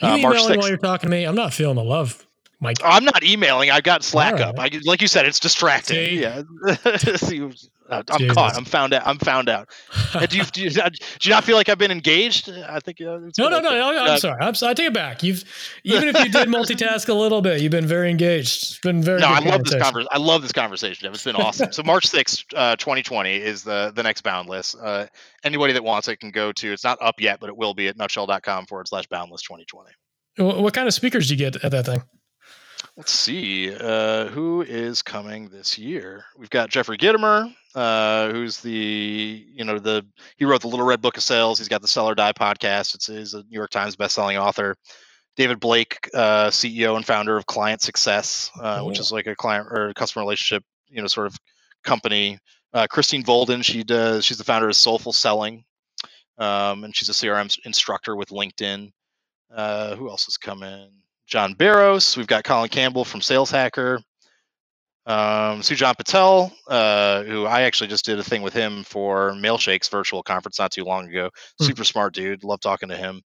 [0.00, 0.56] You Uh, emailing 6th.
[0.56, 1.24] while you're talking to me?
[1.24, 2.26] I'm not feeling the love,
[2.60, 2.78] Mike.
[2.84, 3.70] I'm not emailing.
[3.70, 4.58] I've got Slack All up.
[4.58, 5.96] I, like you said, it's distracting.
[5.96, 6.20] See?
[6.20, 6.42] Yeah.
[7.16, 8.34] See, uh, I'm Jesus.
[8.34, 8.56] caught.
[8.56, 9.02] I'm found out.
[9.06, 9.68] I'm found out.
[10.14, 10.80] Uh, do, you, do, you, do
[11.22, 12.48] you not feel like I've been engaged?
[12.50, 13.00] I think.
[13.00, 13.70] Uh, no, no, no.
[13.70, 14.38] no, I'm Uh, sorry.
[14.42, 14.70] I'm sorry.
[14.70, 15.22] I take it back.
[15.22, 15.42] You've
[15.84, 18.62] even if you did multitask a little bit, you've been very engaged.
[18.62, 19.20] It's been very.
[19.20, 19.80] no, I love this conversation.
[19.80, 20.08] conversation.
[20.12, 21.14] I love this conversation, Jeff.
[21.14, 21.72] It's been awesome.
[21.72, 24.74] so March sixth, uh, 2020 is the the next Boundless.
[24.74, 25.06] Uh,
[25.44, 26.72] anybody that wants it can go to.
[26.72, 29.90] It's not up yet, but it will be at nutshell.com forward slash Boundless 2020.
[30.62, 32.02] What kind of speakers do you get at that thing?
[33.00, 36.26] Let's see uh, who is coming this year.
[36.36, 40.04] We've got Jeffrey Gitomer, uh, who's the you know the
[40.36, 41.56] he wrote the Little Red Book of Sales.
[41.56, 42.94] He's got the Sell or Die podcast.
[42.94, 44.76] It's he's a New York Times bestselling author.
[45.34, 49.68] David Blake, uh, CEO and founder of Client Success, uh, which is like a client
[49.70, 51.38] or customer relationship you know sort of
[51.82, 52.38] company.
[52.74, 55.64] Uh, Christine Volden, she does she's the founder of Soulful Selling,
[56.36, 58.90] um, and she's a CRM instructor with LinkedIn.
[59.50, 60.90] Uh, who else is coming?
[61.30, 62.16] John Barrows.
[62.16, 64.00] We've got Colin Campbell from Sales Hacker.
[65.06, 69.88] Um, Sujan Patel, uh, who I actually just did a thing with him for Mailshake's
[69.88, 71.30] virtual conference not too long ago.
[71.58, 71.64] Hmm.
[71.64, 72.44] Super smart dude.
[72.44, 73.22] Love talking to him.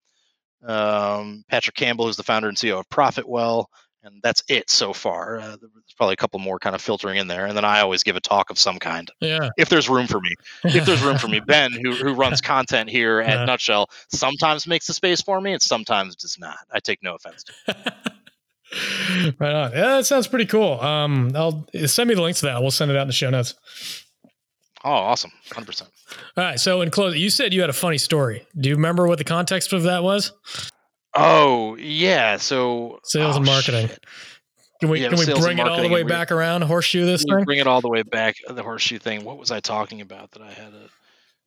[0.65, 3.67] Um, Patrick Campbell, who's the founder and CEO of Profitwell.
[4.05, 5.39] And that's it so far.
[5.39, 7.47] Uh, there's probably a couple more kind of filtering in there.
[7.47, 9.51] And then I always give a talk of some kind Yeah.
[9.57, 10.35] if there's room for me
[10.65, 11.39] if there's room for me.
[11.47, 13.45] Ben, who who runs content here at Yeah.
[13.45, 16.57] Nutshell, sometimes makes the space for me and sometimes does not.
[16.73, 17.53] I take no offense to.
[17.69, 19.35] it.
[19.39, 19.71] right on.
[19.73, 20.81] Yeah, that sounds pretty cool.
[20.81, 22.61] Um, I'll send me the links to that.
[22.61, 23.55] We'll send it out in the show notes.
[24.85, 25.91] Oh, awesome, hundred percent.
[26.37, 26.59] All right.
[26.59, 28.45] So in close, you said you had a funny story.
[28.59, 30.33] Do you remember what the context of that was?
[31.15, 33.89] Oh yeah, so Sales oh, and marketing.
[33.89, 34.05] shit.
[34.81, 36.63] Can we Yeah, can we bring it all the way back around?
[36.63, 37.45] Horseshoe this thing.
[37.45, 39.25] bring it all the way back uh, the horseshoe thing.
[39.25, 40.89] What was I talking about that I had a?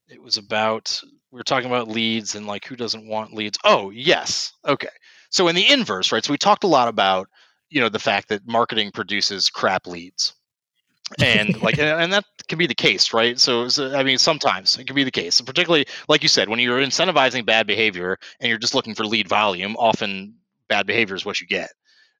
[0.07, 1.01] It was about
[1.32, 3.57] we were talking about leads and like who doesn't want leads.
[3.63, 4.88] Oh yes, okay.
[5.32, 6.24] So in the inverse, right?
[6.24, 7.28] So we talked a lot about
[7.70, 10.36] you know the fact that marketing produces crap leads
[11.20, 13.39] and like and that can be the case right?
[13.39, 16.60] So, so, i mean sometimes it can be the case particularly like you said when
[16.60, 20.36] you're incentivizing bad behavior and you're just looking for lead volume often
[20.68, 21.72] bad behavior is what you get.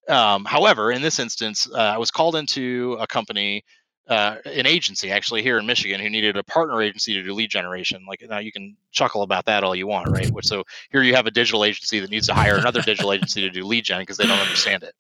[0.08, 3.64] Um, however in this instance uh, i was called into a company
[4.08, 7.50] uh, an agency actually here in michigan who needed a partner agency to do lead
[7.50, 8.06] generation.
[8.08, 10.30] Like now you can chuckle about that all you want right?
[10.44, 13.50] So here you have a digital agency that needs to hire another digital agency to
[13.50, 14.94] do lead gen because they don't understand it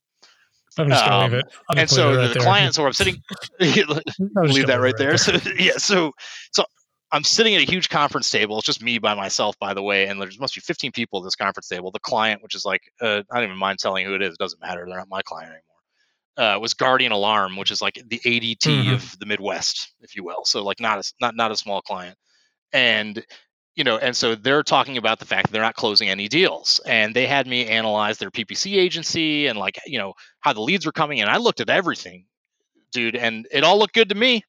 [0.77, 1.45] I'm just gonna um, leave it.
[1.69, 2.43] I'll and so right the there.
[2.43, 3.21] client, so I'm sitting,
[3.59, 5.09] leave that right there.
[5.09, 5.17] there.
[5.17, 6.11] So yeah, so
[6.51, 6.65] so
[7.11, 8.57] I'm sitting at a huge conference table.
[8.57, 11.23] It's just me by myself, by the way, and there must be 15 people at
[11.25, 11.91] this conference table.
[11.91, 14.33] The client, which is like, uh, I don't even mind telling who it is.
[14.33, 14.85] It doesn't matter.
[14.85, 16.55] They're not my client anymore.
[16.55, 18.93] Uh, was Guardian Alarm, which is like the ADT mm-hmm.
[18.93, 20.43] of the Midwest, if you will.
[20.43, 22.17] So like not a not not a small client,
[22.73, 23.23] and
[23.75, 26.79] you know, and so they're talking about the fact that they're not closing any deals.
[26.85, 30.85] And they had me analyze their PPC agency and like, you know, how the leads
[30.85, 31.27] were coming in.
[31.27, 32.25] I looked at everything,
[32.91, 34.43] dude, and it all looked good to me.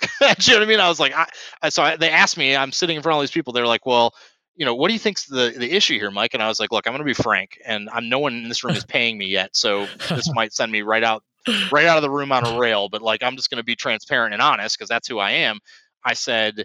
[0.20, 0.80] you know what I mean?
[0.80, 1.14] I was like,
[1.62, 3.52] I, so I, they asked me, I'm sitting in front of all these people.
[3.52, 4.14] They're like, well,
[4.54, 6.34] you know, what do you think's the the issue here, Mike?
[6.34, 8.48] And I was like, look, I'm going to be frank, and I'm no one in
[8.48, 11.22] this room is paying me yet, so this might send me right out
[11.70, 12.88] right out of the room on a rail.
[12.88, 15.60] But like, I'm just going to be transparent and honest because that's who I am.
[16.04, 16.64] I said,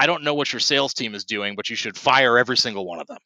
[0.00, 2.86] I don't know what your sales team is doing, but you should fire every single
[2.86, 3.18] one of them.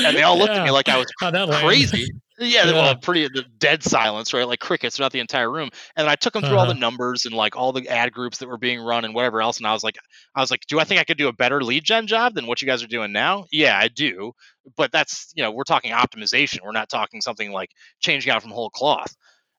[0.00, 0.60] and they all looked yeah.
[0.60, 1.12] at me like I was
[1.60, 2.10] crazy.
[2.38, 2.72] Yeah, yeah.
[2.72, 3.28] Well, pretty
[3.58, 4.48] dead silence, right?
[4.48, 5.68] Like crickets throughout the entire room.
[5.94, 6.58] And I took them through uh-huh.
[6.60, 6.80] all the uh-huh.
[6.80, 9.58] numbers and like all the ad groups that were being run and whatever else.
[9.58, 9.96] And I was like,
[10.34, 12.46] I was like, do I think I could do a better lead gen job than
[12.46, 13.44] what you guys are doing now?
[13.52, 14.32] Yeah, I do.
[14.74, 16.60] But that's you know, we're talking optimization.
[16.64, 17.70] We're not talking something like
[18.00, 19.14] changing out from whole cloth.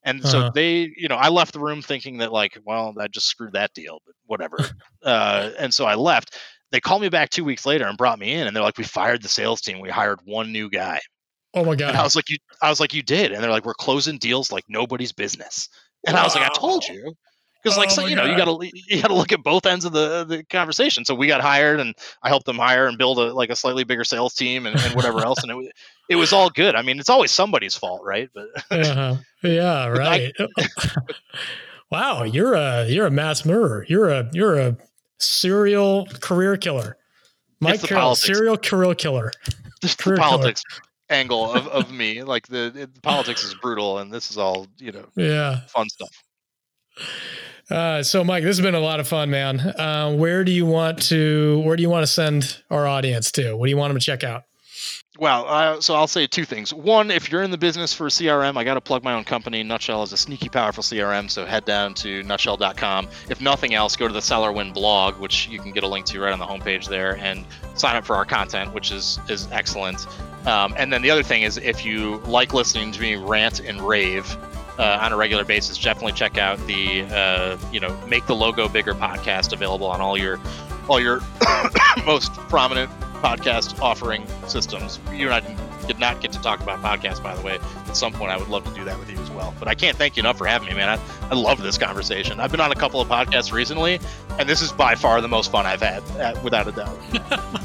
[0.10, 0.32] And uh-huh.
[0.32, 3.53] so they, you know, I left the room thinking that like, well, I just screwed
[3.53, 4.57] that deal, but whatever.
[5.03, 6.36] uh, and so I left.
[6.72, 8.84] They called me back two weeks later and brought me in, and they're like, we
[8.84, 9.80] fired the sales team.
[9.80, 10.99] We hired one new guy.
[11.53, 11.89] Oh my god!
[11.89, 12.38] And I was like, you.
[12.62, 15.68] I was like, you did, and they're like, we're closing deals like nobody's business.
[16.05, 16.22] And wow.
[16.22, 17.16] I was like, I told you
[17.62, 18.32] because like oh so, you know God.
[18.32, 21.05] you gotta you gotta look at both ends of the the conversation.
[21.05, 23.84] So we got hired and i helped them hire and build a like a slightly
[23.84, 25.74] bigger sales team and, and whatever else and it,
[26.10, 26.76] it was all good.
[26.76, 28.30] I mean it's always somebody's fault right?
[28.34, 29.16] But uh-huh.
[29.43, 30.74] yeah right I,
[31.91, 33.86] wow you're a you're a mass murderer.
[33.89, 34.78] You're a you're a
[35.18, 36.97] serial career killer.
[37.60, 39.32] Mike carroll serial career killer.
[39.82, 40.82] Just career politics killer.
[41.10, 42.24] angle of, of me.
[42.24, 45.62] Like the, the politics is brutal and this is all you know yeah.
[45.68, 46.24] fun stuff
[47.70, 49.59] uh, so, Mike, this has been a lot of fun, man.
[49.59, 53.55] Uh, where do you want to Where do you want to send our audience to?
[53.55, 54.43] What do you want them to check out?
[55.20, 56.74] Well, uh, so I'll say two things.
[56.74, 59.63] One, if you're in the business for CRM, I got to plug my own company.
[59.63, 63.09] Nutshell is a sneaky, powerful CRM, so head down to nutshell.com.
[63.30, 65.88] If nothing else, go to the Sell to Win blog, which you can get a
[65.88, 67.45] link to right on the homepage there, and
[67.76, 70.07] sign up for our content, which is is excellent.
[70.47, 73.82] Um, and then the other thing is, if you like listening to me rant and
[73.82, 74.38] rave,
[74.80, 78.68] uh, on a regular basis, definitely check out the uh, you know make the logo
[78.68, 80.40] bigger podcast available on all your
[80.88, 81.22] all your
[82.06, 82.90] most prominent
[83.22, 85.00] podcast offering systems.
[85.14, 87.60] You and I did not get to talk about podcasts, by the way.
[87.88, 89.54] At some point, I would love to do that with you as well.
[89.60, 90.88] But I can't thank you enough for having me, man.
[90.88, 92.40] I, I love this conversation.
[92.40, 94.00] I've been on a couple of podcasts recently,
[94.38, 96.98] and this is by far the most fun I've had, uh, without a doubt.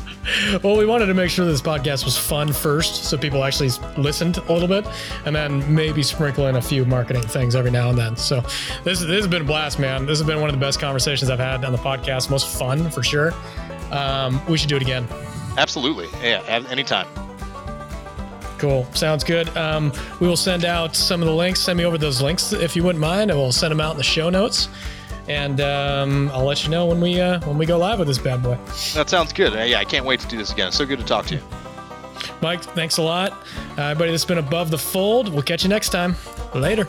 [0.62, 4.38] well, we wanted to make sure this podcast was fun first, so people actually listened
[4.38, 4.86] a little bit,
[5.26, 8.16] and then maybe sprinkle in a few marketing things every now and then.
[8.16, 8.40] So
[8.84, 10.06] this this has been a blast, man.
[10.06, 12.90] This has been one of the best conversations I've had on the podcast, most fun
[12.90, 13.32] for sure.
[13.90, 15.06] Um, we should do it again.
[15.56, 17.06] Absolutely, yeah, anytime.
[18.58, 18.86] Cool.
[18.94, 19.54] Sounds good.
[19.56, 21.60] Um, we will send out some of the links.
[21.60, 23.98] Send me over those links if you wouldn't mind, and we'll send them out in
[23.98, 24.68] the show notes
[25.28, 28.18] and um, I'll let you know when we uh, when we go live with this
[28.18, 28.58] bad boy.
[28.94, 29.54] That sounds good.
[29.54, 30.68] Uh, yeah, I can't wait to do this again.
[30.68, 31.42] It's so good to talk to you.
[32.40, 33.32] Mike, thanks a lot.
[33.76, 36.16] Uh, everybody that's been above the fold, we'll catch you next time.
[36.54, 36.86] Later.